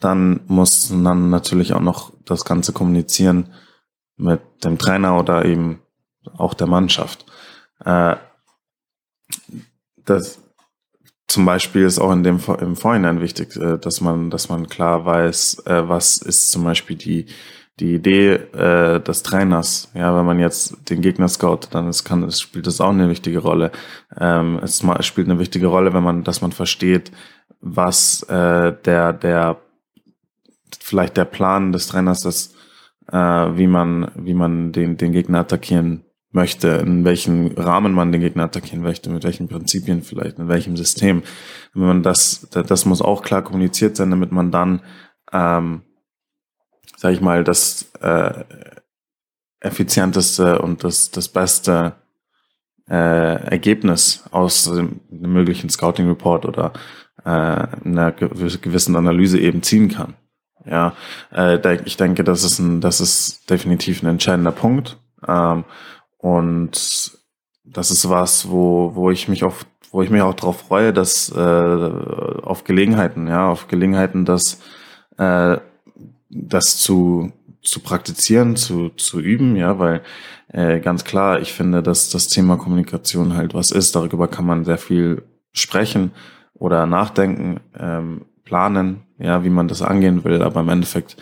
[0.00, 3.50] Dann muss dann natürlich auch noch das Ganze kommunizieren
[4.16, 5.80] mit dem Trainer oder eben
[6.36, 7.26] auch der Mannschaft.
[7.84, 8.16] Äh,
[10.04, 10.42] das
[11.28, 15.04] zum Beispiel ist auch in dem im Vorhinein wichtig, äh, dass man, dass man klar
[15.04, 17.26] weiß, äh, was ist zum Beispiel die
[17.78, 19.90] die Idee des Trainers.
[19.94, 23.08] Ja, wenn man jetzt den Gegner scout, dann ist, kann, es spielt das auch eine
[23.08, 23.72] wichtige Rolle.
[24.18, 27.10] Ähm, es spielt eine wichtige Rolle, wenn man, dass man versteht,
[27.62, 29.62] was der der
[30.80, 32.54] vielleicht der Plan des Trainers ist,
[33.10, 38.20] äh, wie man wie man den den Gegner attackieren möchte, in welchem Rahmen man den
[38.20, 41.22] Gegner attackieren möchte, mit welchen Prinzipien vielleicht, in welchem System.
[41.74, 44.80] Wenn man das, das muss auch klar kommuniziert sein, damit man dann,
[45.32, 45.82] ähm,
[46.96, 48.44] sag ich mal, das äh,
[49.60, 51.94] effizienteste und das, das beste
[52.88, 52.94] äh,
[53.50, 56.72] Ergebnis aus einem möglichen Scouting Report oder
[57.24, 60.14] äh, einer gewissen Analyse eben ziehen kann.
[60.64, 60.94] Ja,
[61.34, 64.98] äh, ich denke, das ist ein, das ist definitiv ein entscheidender Punkt.
[65.26, 65.64] Ähm,
[66.18, 67.18] und
[67.64, 71.30] das ist was, wo, wo ich mich auf, wo ich mich auch darauf freue, dass
[71.30, 74.60] äh, auf Gelegenheiten, ja, auf Gelegenheiten, dass
[75.18, 75.56] äh,
[76.28, 77.32] das zu
[77.62, 80.02] zu praktizieren, zu, zu üben, ja, weil
[80.48, 83.94] äh, ganz klar, ich finde, dass das Thema Kommunikation halt was ist.
[83.94, 86.12] Darüber kann man sehr viel sprechen
[86.54, 91.16] oder nachdenken, ähm, planen, ja, wie man das angehen will, aber im Endeffekt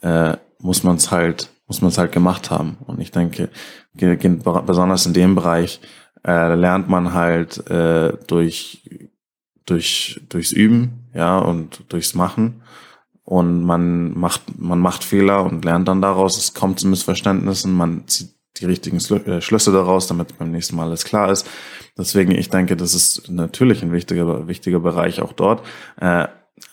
[0.00, 2.78] äh, muss man es halt muss man es halt gemacht haben.
[2.84, 3.48] Und ich denke,
[3.94, 5.80] besonders in dem Bereich
[6.26, 8.82] äh, lernt man halt äh, durch,
[9.66, 12.62] durch, durchs Üben, ja, und durchs Machen.
[13.22, 16.38] Und man macht, man macht Fehler und lernt dann daraus.
[16.38, 17.72] Es kommt zu Missverständnissen.
[17.72, 21.48] Man zieht die richtigen äh, Schlüsse daraus, damit beim nächsten Mal alles klar ist.
[21.96, 25.64] Deswegen, ich denke, das ist natürlich ein wichtiger, wichtiger Bereich auch dort.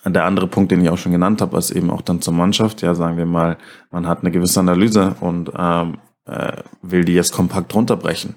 [0.06, 2.82] Der andere Punkt, den ich auch schon genannt habe, ist eben auch dann zur Mannschaft.
[2.82, 3.58] Ja, sagen wir mal,
[3.92, 8.36] man hat eine gewisse Analyse und ähm, äh, will die jetzt kompakt runterbrechen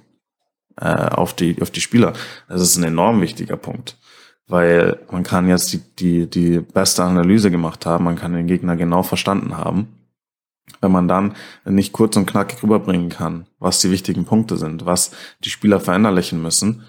[0.81, 2.13] äh, auf die auf die Spieler.
[2.49, 3.99] Das ist ein enorm wichtiger Punkt,
[4.47, 8.77] weil man kann jetzt die die die beste Analyse gemacht haben, man kann den Gegner
[8.77, 9.89] genau verstanden haben.
[10.81, 11.35] Wenn man dann
[11.65, 15.11] nicht kurz und knackig rüberbringen kann, was die wichtigen Punkte sind, was
[15.45, 16.85] die Spieler verinnerlichen müssen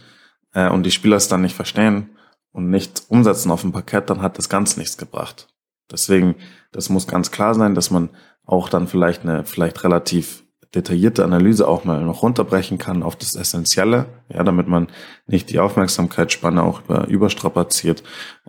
[0.54, 2.10] äh, und die Spieler es dann nicht verstehen,
[2.52, 5.48] und nicht umsetzen auf dem Parkett, dann hat das ganz nichts gebracht.
[5.92, 6.36] Deswegen,
[6.72, 8.10] das muss ganz klar sein, dass man
[8.46, 10.44] auch dann vielleicht eine vielleicht relativ
[10.74, 14.88] detaillierte Analyse auch mal noch runterbrechen kann auf das Essentielle, ja, damit man
[15.28, 18.04] nicht die Aufmerksamkeitsspanne auch über, überstrapaziert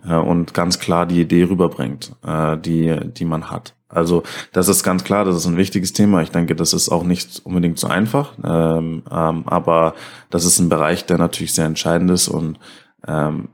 [0.07, 3.75] äh, und ganz klar die Idee rüberbringt, äh, die, die man hat.
[3.89, 4.23] Also
[4.53, 6.21] das ist ganz klar, das ist ein wichtiges Thema.
[6.21, 9.93] Ich denke, das ist auch nicht unbedingt so einfach, ähm, ähm, aber
[10.29, 12.57] das ist ein Bereich, der natürlich sehr entscheidend ist und
[13.05, 13.49] ähm,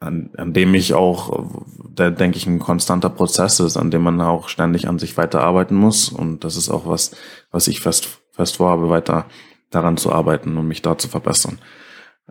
[0.00, 1.46] an, an dem ich auch,
[1.94, 5.76] da denke ich, ein konstanter Prozess ist, an dem man auch ständig an sich weiterarbeiten
[5.76, 6.08] muss.
[6.08, 7.14] Und das ist auch was,
[7.50, 9.26] was ich fest, fest vorhabe, weiter
[9.68, 11.58] daran zu arbeiten und mich da zu verbessern.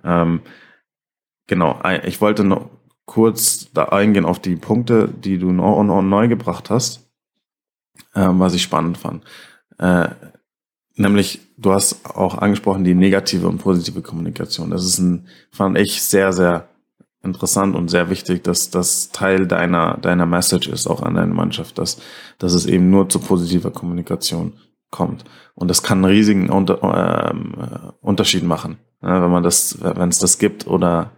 [0.03, 0.41] Ähm,
[1.47, 2.69] genau, ich wollte noch
[3.05, 7.07] kurz da eingehen auf die Punkte, die du neu, neu gebracht hast,
[8.15, 9.23] ähm, was ich spannend fand.
[9.77, 10.09] Äh,
[10.95, 14.71] nämlich, du hast auch angesprochen, die negative und positive Kommunikation.
[14.71, 16.67] Das ist ein, fand ich sehr, sehr
[17.23, 21.77] interessant und sehr wichtig, dass das Teil deiner, deiner Message ist, auch an deine Mannschaft,
[21.77, 22.01] dass,
[22.37, 24.53] dass es eben nur zu positiver Kommunikation
[24.89, 25.25] kommt.
[25.53, 27.53] Und das kann einen riesigen Unter, ähm,
[28.01, 31.11] Unterschied machen, ne, wenn man das, wenn es das gibt oder,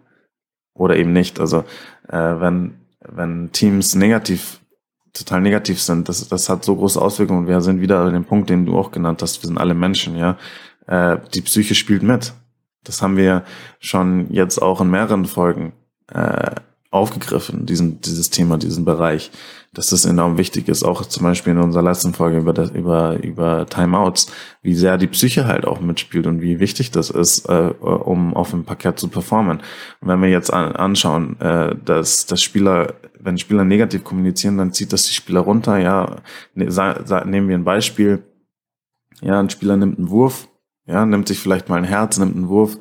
[0.73, 1.39] oder eben nicht.
[1.39, 1.63] Also
[2.07, 4.59] äh, wenn, wenn Teams negativ,
[5.13, 7.47] total negativ sind, das, das hat so große Auswirkungen.
[7.47, 10.17] Wir sind wieder an dem Punkt, den du auch genannt hast, wir sind alle Menschen,
[10.17, 10.37] ja.
[10.87, 12.33] Äh, die Psyche spielt mit.
[12.83, 13.43] Das haben wir
[13.79, 15.73] schon jetzt auch in mehreren Folgen
[16.13, 16.55] äh,
[16.91, 19.31] aufgegriffen, diesen, dieses Thema, diesen Bereich,
[19.73, 23.17] dass das enorm wichtig ist, auch zum Beispiel in unserer letzten Folge über, das, über,
[23.23, 24.29] über Timeouts,
[24.61, 28.51] wie sehr die Psyche halt auch mitspielt und wie wichtig das ist, äh, um auf
[28.51, 29.61] dem Parkett zu performen.
[30.01, 34.73] Und wenn wir jetzt an, anschauen, äh, dass, dass Spieler, wenn Spieler negativ kommunizieren, dann
[34.73, 36.17] zieht das die Spieler runter, ja,
[36.55, 36.65] ne,
[37.25, 38.21] nehmen wir ein Beispiel,
[39.21, 40.49] ja, ein Spieler nimmt einen Wurf,
[40.87, 42.77] ja, nimmt sich vielleicht mal ein Herz, nimmt einen Wurf,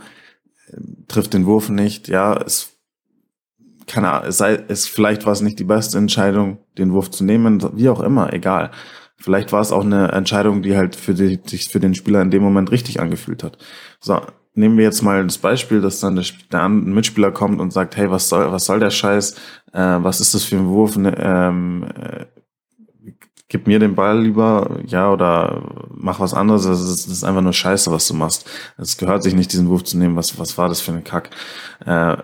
[1.07, 2.80] trifft den Wurf nicht, ja, es
[3.87, 7.25] keine Ahnung, es sei, es vielleicht war es nicht die beste Entscheidung, den Wurf zu
[7.25, 8.71] nehmen, wie auch immer, egal.
[9.17, 12.31] Vielleicht war es auch eine Entscheidung, die halt für, die, sich für den Spieler in
[12.31, 13.59] dem Moment richtig angefühlt hat.
[14.01, 14.21] So,
[14.55, 18.11] nehmen wir jetzt mal das Beispiel, dass dann der, der Mitspieler kommt und sagt, hey,
[18.11, 19.35] was soll, was soll der Scheiß?
[19.73, 20.97] Äh, was ist das für ein Wurf?
[20.97, 22.27] Ne, ähm, äh,
[23.49, 26.65] gib mir den Ball lieber, ja, oder mach was anderes.
[26.65, 28.49] Das ist, das ist einfach nur Scheiße, was du machst.
[28.79, 30.17] Es gehört sich nicht, diesen Wurf zu nehmen.
[30.17, 31.31] Was, was war das für ein Kack?
[31.85, 32.17] Äh,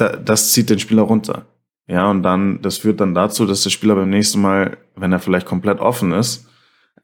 [0.00, 1.46] da, das zieht den Spieler runter.
[1.86, 5.18] Ja, und dann, das führt dann dazu, dass der Spieler beim nächsten Mal, wenn er
[5.18, 6.46] vielleicht komplett offen ist,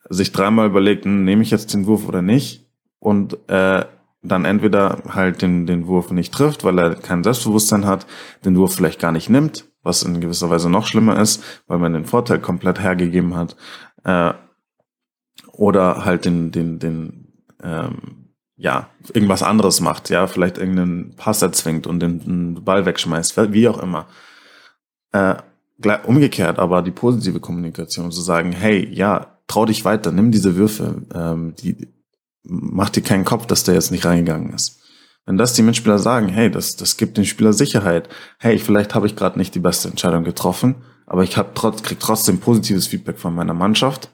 [0.08, 2.70] sich dreimal überlegt, hm, nehme ich jetzt den Wurf oder nicht?
[3.00, 3.84] Und äh,
[4.22, 8.06] dann entweder halt den, den Wurf nicht trifft, weil er kein Selbstbewusstsein hat,
[8.44, 11.92] den Wurf vielleicht gar nicht nimmt, was in gewisser Weise noch schlimmer ist, weil man
[11.92, 13.56] den Vorteil komplett hergegeben hat,
[14.04, 14.32] äh,
[15.52, 17.32] oder halt den, den, den,
[17.62, 18.25] ähm,
[18.56, 23.68] ja, irgendwas anderes macht, ja, vielleicht irgendeinen Pass erzwingt und den, den Ball wegschmeißt, wie
[23.68, 24.06] auch immer.
[25.12, 25.36] Äh,
[26.06, 31.02] umgekehrt aber die positive Kommunikation zu sagen, hey, ja, trau dich weiter, nimm diese Würfe,
[31.14, 31.88] ähm, die,
[32.42, 34.80] mach dir keinen Kopf, dass der jetzt nicht reingegangen ist.
[35.26, 38.08] Wenn das die Mitspieler sagen, hey, das, das gibt dem Spieler Sicherheit.
[38.38, 41.98] Hey, vielleicht habe ich gerade nicht die beste Entscheidung getroffen, aber ich hab trotz, krieg
[41.98, 44.10] trotzdem positives Feedback von meiner Mannschaft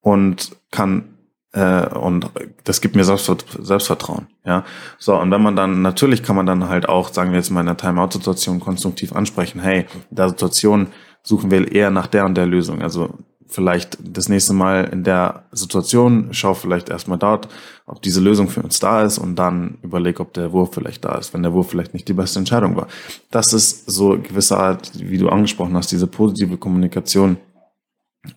[0.00, 1.16] und kann
[1.52, 2.30] äh, und
[2.64, 4.26] das gibt mir Selbstvertrauen.
[4.44, 4.64] Ja,
[4.98, 7.60] so und wenn man dann natürlich kann man dann halt auch, sagen wir jetzt mal
[7.60, 9.60] in einer Timeout-Situation konstruktiv ansprechen.
[9.60, 10.88] Hey, in der Situation
[11.22, 12.82] suchen wir eher nach der und der Lösung.
[12.82, 13.18] Also
[13.50, 17.48] vielleicht das nächste Mal in der Situation, schau vielleicht erstmal dort,
[17.84, 21.18] ob diese Lösung für uns da ist und dann überleg, ob der Wurf vielleicht da
[21.18, 22.86] ist, wenn der Wurf vielleicht nicht die beste Entscheidung war.
[23.30, 27.38] Das ist so gewisse Art, wie du angesprochen hast, diese positive Kommunikation,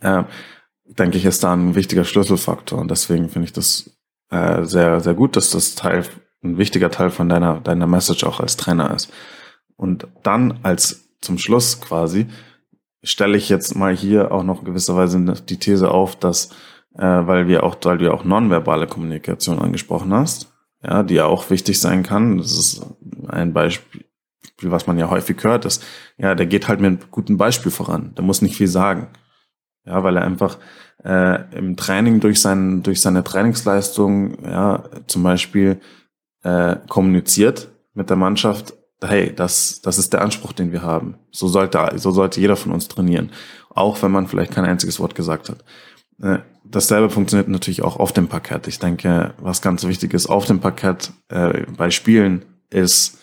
[0.01, 0.23] äh,
[0.85, 3.91] denke ich, ist da ein wichtiger Schlüsselfaktor und deswegen finde ich das
[4.29, 6.03] äh, sehr, sehr gut, dass das Teil,
[6.43, 9.11] ein wichtiger Teil von deiner, deiner Message auch als Trainer ist.
[9.75, 12.27] Und dann als zum Schluss quasi,
[13.03, 16.49] stelle ich jetzt mal hier auch noch gewisserweise die These auf, dass,
[16.95, 20.53] äh, weil wir auch, weil du auch nonverbale Kommunikation angesprochen hast,
[20.83, 22.37] ja, die ja auch wichtig sein kann.
[22.37, 22.85] Das ist
[23.27, 24.05] ein Beispiel,
[24.63, 25.83] was man ja häufig hört, ist,
[26.17, 28.13] ja, der geht halt mit einem guten Beispiel voran.
[28.15, 29.07] Der muss nicht viel sagen.
[29.85, 30.57] Ja, weil er einfach
[31.03, 35.81] äh, im Training durch, sein, durch seine Trainingsleistung, ja, zum Beispiel
[36.43, 41.15] äh, kommuniziert mit der Mannschaft, hey, das, das ist der Anspruch, den wir haben.
[41.31, 43.31] So sollte, so sollte jeder von uns trainieren.
[43.69, 45.63] Auch wenn man vielleicht kein einziges Wort gesagt hat.
[46.21, 48.67] Äh, dasselbe funktioniert natürlich auch auf dem Parkett.
[48.67, 53.19] Ich denke, was ganz wichtig ist auf dem Parkett äh, bei Spielen ist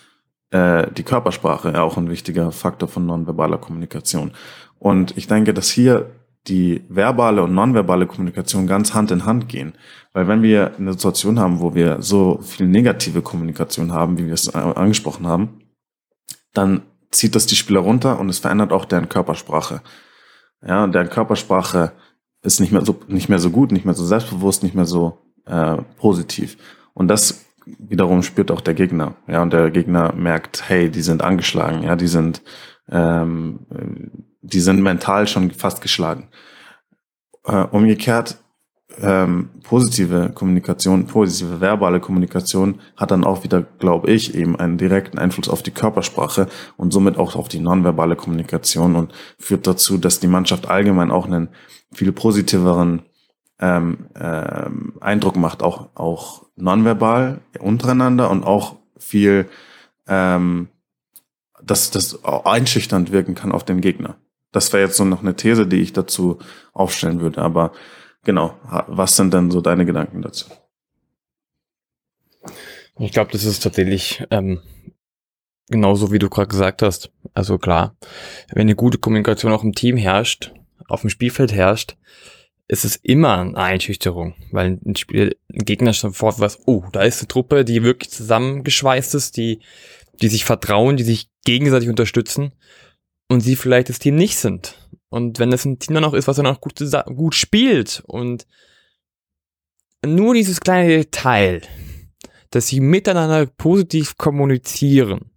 [0.51, 4.33] äh, die Körpersprache auch ein wichtiger Faktor von nonverbaler Kommunikation.
[4.79, 6.11] Und ich denke, dass hier
[6.49, 9.75] die verbale und nonverbale Kommunikation ganz Hand in Hand gehen.
[10.13, 14.35] Weil wenn wir eine Situation haben, wo wir so viel negative Kommunikation haben, wie wir
[14.35, 15.61] es angesprochen haben,
[16.53, 19.83] dann zieht das die Spieler runter und es verändert auch deren Körpersprache.
[20.67, 21.93] Ja, deren Körpersprache
[22.43, 25.19] ist nicht mehr so, nicht mehr so gut, nicht mehr so selbstbewusst, nicht mehr so
[25.47, 26.57] äh, positiv.
[26.95, 29.15] Und das wiederum spürt auch der Gegner.
[29.27, 32.43] Ja, und der Gegner merkt, hey, die sind angeschlagen, ja, die sind,
[32.91, 33.61] ähm,
[34.43, 36.29] die sind mental schon fast geschlagen.
[37.45, 38.39] Äh, umgekehrt
[39.01, 45.19] ähm, positive Kommunikation, positive verbale Kommunikation hat dann auch wieder, glaube ich, eben einen direkten
[45.19, 50.21] Einfluss auf die Körpersprache und somit auch auf die nonverbale Kommunikation und führt dazu, dass
[50.21, 51.49] die Mannschaft allgemein auch einen
[51.93, 53.03] viel positiveren
[53.61, 59.49] ähm, ähm, Eindruck macht, auch, auch nonverbal untereinander und auch viel,
[60.09, 60.69] ähm,
[61.63, 64.17] dass das einschüchternd wirken kann auf den Gegner.
[64.53, 66.39] Das wäre jetzt so noch eine These, die ich dazu
[66.73, 67.73] aufstellen würde, aber
[68.25, 68.57] genau,
[68.89, 70.47] was sind denn so deine Gedanken dazu?
[72.99, 74.61] Ich glaube, das ist tatsächlich ähm,
[75.69, 77.11] genauso, wie du gerade gesagt hast.
[77.33, 77.97] Also klar,
[78.53, 80.53] wenn eine gute Kommunikation auch im Team herrscht,
[80.89, 81.97] auf dem Spielfeld herrscht,
[82.69, 87.21] ist es immer eine Einschüchterung, weil ein, Spiel, ein Gegner sofort weiß, oh, da ist
[87.21, 89.61] eine Truppe, die wirklich zusammengeschweißt ist, die,
[90.21, 92.53] die sich vertrauen, die sich gegenseitig unterstützen
[93.31, 94.75] und sie vielleicht das Team nicht sind.
[95.09, 96.83] Und wenn es ein Team dann auch ist, was dann auch gut,
[97.15, 98.45] gut spielt und
[100.05, 101.63] nur dieses kleine Detail,
[102.51, 105.31] dass sie miteinander positiv kommunizieren,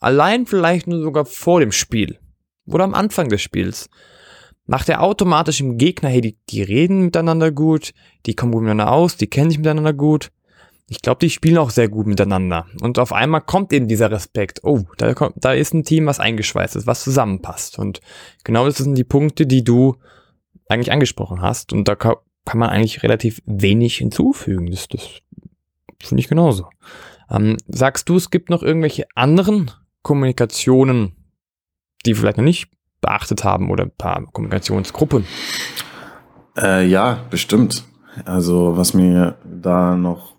[0.00, 2.18] allein vielleicht nur sogar vor dem Spiel
[2.66, 3.88] oder am Anfang des Spiels,
[4.66, 7.94] macht er automatisch im Gegner, hey, die, die reden miteinander gut,
[8.26, 10.32] die kommen miteinander aus, die kennen sich miteinander gut
[10.88, 12.66] ich glaube, die spielen auch sehr gut miteinander.
[12.80, 14.60] Und auf einmal kommt eben dieser Respekt.
[14.62, 17.78] Oh, da, kommt, da ist ein Team, was eingeschweißt ist, was zusammenpasst.
[17.78, 18.00] Und
[18.44, 19.96] genau das sind die Punkte, die du
[20.68, 21.72] eigentlich angesprochen hast.
[21.72, 22.14] Und da kann,
[22.54, 24.70] man eigentlich relativ wenig hinzufügen.
[24.70, 25.22] Das, das
[26.00, 26.68] finde ich genauso.
[27.30, 29.72] Ähm, sagst du, es gibt noch irgendwelche anderen
[30.02, 31.16] Kommunikationen,
[32.04, 32.70] die vielleicht noch nicht
[33.00, 35.26] beachtet haben oder ein paar Kommunikationsgruppen?
[36.56, 37.82] Äh, ja, bestimmt.
[38.24, 40.35] Also was mir da noch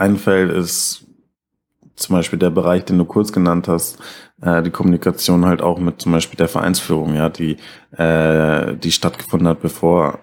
[0.00, 1.06] einfällt, ist
[1.96, 3.98] zum Beispiel der Bereich, den du kurz genannt hast,
[4.40, 7.58] äh, die Kommunikation halt auch mit zum Beispiel der Vereinsführung, ja, die,
[7.96, 10.18] äh, die stattgefunden hat, bevor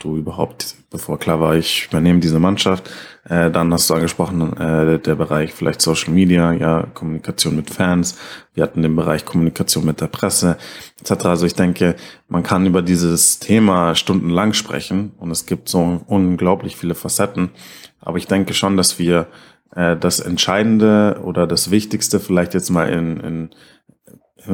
[0.00, 2.90] du überhaupt, bevor klar war, ich übernehme diese Mannschaft.
[3.24, 8.18] Äh, dann hast du angesprochen, äh, der Bereich vielleicht Social Media, ja, Kommunikation mit Fans.
[8.54, 10.56] Wir hatten den Bereich Kommunikation mit der Presse,
[11.00, 11.26] etc.
[11.26, 11.96] Also ich denke,
[12.28, 17.50] man kann über dieses Thema stundenlang sprechen und es gibt so unglaublich viele Facetten.
[18.00, 19.26] Aber ich denke schon, dass wir
[19.76, 23.50] äh, das Entscheidende oder das Wichtigste vielleicht jetzt mal in, in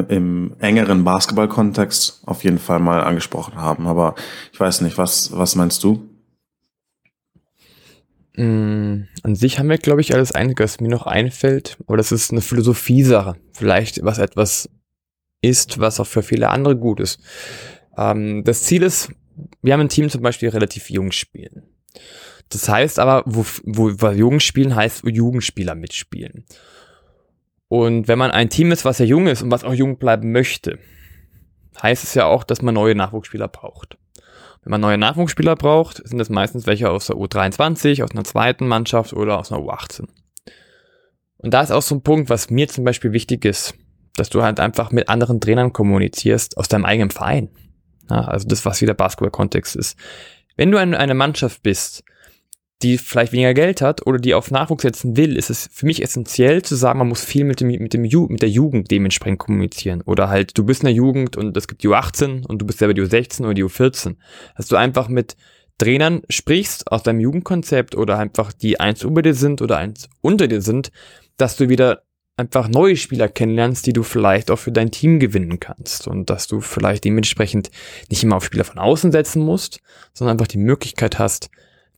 [0.08, 3.86] im engeren Basketball-Kontext auf jeden Fall mal angesprochen haben.
[3.86, 4.16] Aber
[4.52, 6.15] ich weiß nicht, was, was meinst du?
[8.36, 11.78] Mm, an sich haben wir, glaube ich, alles einige, was mir noch einfällt.
[11.86, 13.36] Aber das ist eine Philosophie-Sache.
[13.52, 14.68] Vielleicht was etwas
[15.42, 17.20] ist, was auch für viele andere gut ist.
[17.96, 19.10] Ähm, das Ziel ist,
[19.62, 21.62] wir haben ein Team zum Beispiel relativ jung spielen.
[22.48, 26.44] Das heißt aber, wo, wo, wo jung spielen heißt, wo Jugendspieler mitspielen.
[27.68, 30.30] Und wenn man ein Team ist, was ja jung ist und was auch jung bleiben
[30.30, 30.78] möchte,
[31.82, 33.98] heißt es ja auch, dass man neue Nachwuchsspieler braucht.
[34.66, 38.66] Wenn man neue Nachwuchsspieler braucht, sind das meistens welche aus der U23, aus einer zweiten
[38.66, 40.08] Mannschaft oder aus einer U18.
[41.36, 43.74] Und da ist auch so ein Punkt, was mir zum Beispiel wichtig ist,
[44.16, 47.48] dass du halt einfach mit anderen Trainern kommunizierst aus deinem eigenen Verein.
[48.10, 49.96] Ja, also das, was wieder Basketball-Kontext ist.
[50.56, 52.02] Wenn du eine Mannschaft bist,
[52.86, 56.02] die vielleicht weniger Geld hat oder die auf Nachwuchs setzen will, ist es für mich
[56.02, 59.40] essentiell zu sagen, man muss viel mit dem, mit dem Ju mit der Jugend dementsprechend
[59.40, 60.02] kommunizieren.
[60.02, 62.78] Oder halt, du bist in der Jugend und es gibt die U18 und du bist
[62.78, 64.16] selber die U16 oder die U14.
[64.56, 65.36] Dass du einfach mit
[65.78, 70.46] Trainern sprichst aus deinem Jugendkonzept oder einfach die eins über dir sind oder eins unter
[70.46, 70.90] dir sind,
[71.36, 72.02] dass du wieder
[72.36, 76.46] einfach neue Spieler kennenlernst, die du vielleicht auch für dein Team gewinnen kannst und dass
[76.46, 77.70] du vielleicht dementsprechend
[78.10, 79.80] nicht immer auf Spieler von außen setzen musst,
[80.12, 81.50] sondern einfach die Möglichkeit hast,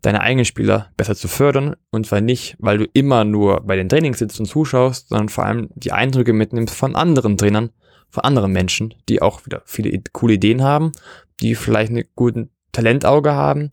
[0.03, 3.89] deine eigenen Spieler besser zu fördern und zwar nicht, weil du immer nur bei den
[3.89, 7.71] Trainings sitzt und zuschaust, sondern vor allem die Eindrücke mitnimmst von anderen Trainern,
[8.11, 10.93] von anderen Menschen, die auch wieder viele coole Ideen haben,
[11.41, 13.71] die vielleicht einen guten Talentauge haben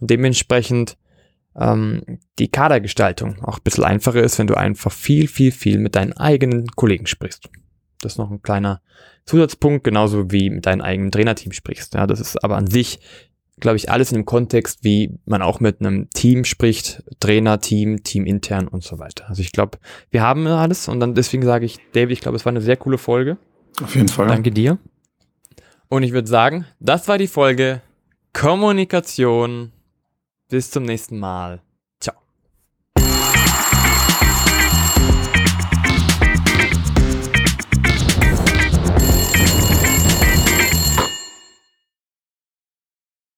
[0.00, 0.96] und dementsprechend
[1.56, 2.02] ähm,
[2.38, 6.12] die Kadergestaltung auch ein bisschen einfacher ist, wenn du einfach viel, viel, viel mit deinen
[6.12, 7.48] eigenen Kollegen sprichst.
[8.00, 8.80] Das ist noch ein kleiner
[9.24, 11.94] Zusatzpunkt, genauso wie mit deinem eigenen Trainerteam sprichst.
[11.94, 13.00] Ja, das ist aber an sich
[13.60, 18.02] glaube ich, alles in dem Kontext, wie man auch mit einem Team spricht, Trainer, Team,
[18.02, 19.28] Team intern und so weiter.
[19.28, 19.78] Also ich glaube,
[20.10, 22.76] wir haben alles und dann deswegen sage ich, David, ich glaube, es war eine sehr
[22.76, 23.38] coole Folge.
[23.82, 24.28] Auf jeden Fall.
[24.28, 24.78] Danke dir.
[25.88, 27.82] Und ich würde sagen, das war die Folge
[28.32, 29.72] Kommunikation.
[30.50, 31.60] Bis zum nächsten Mal.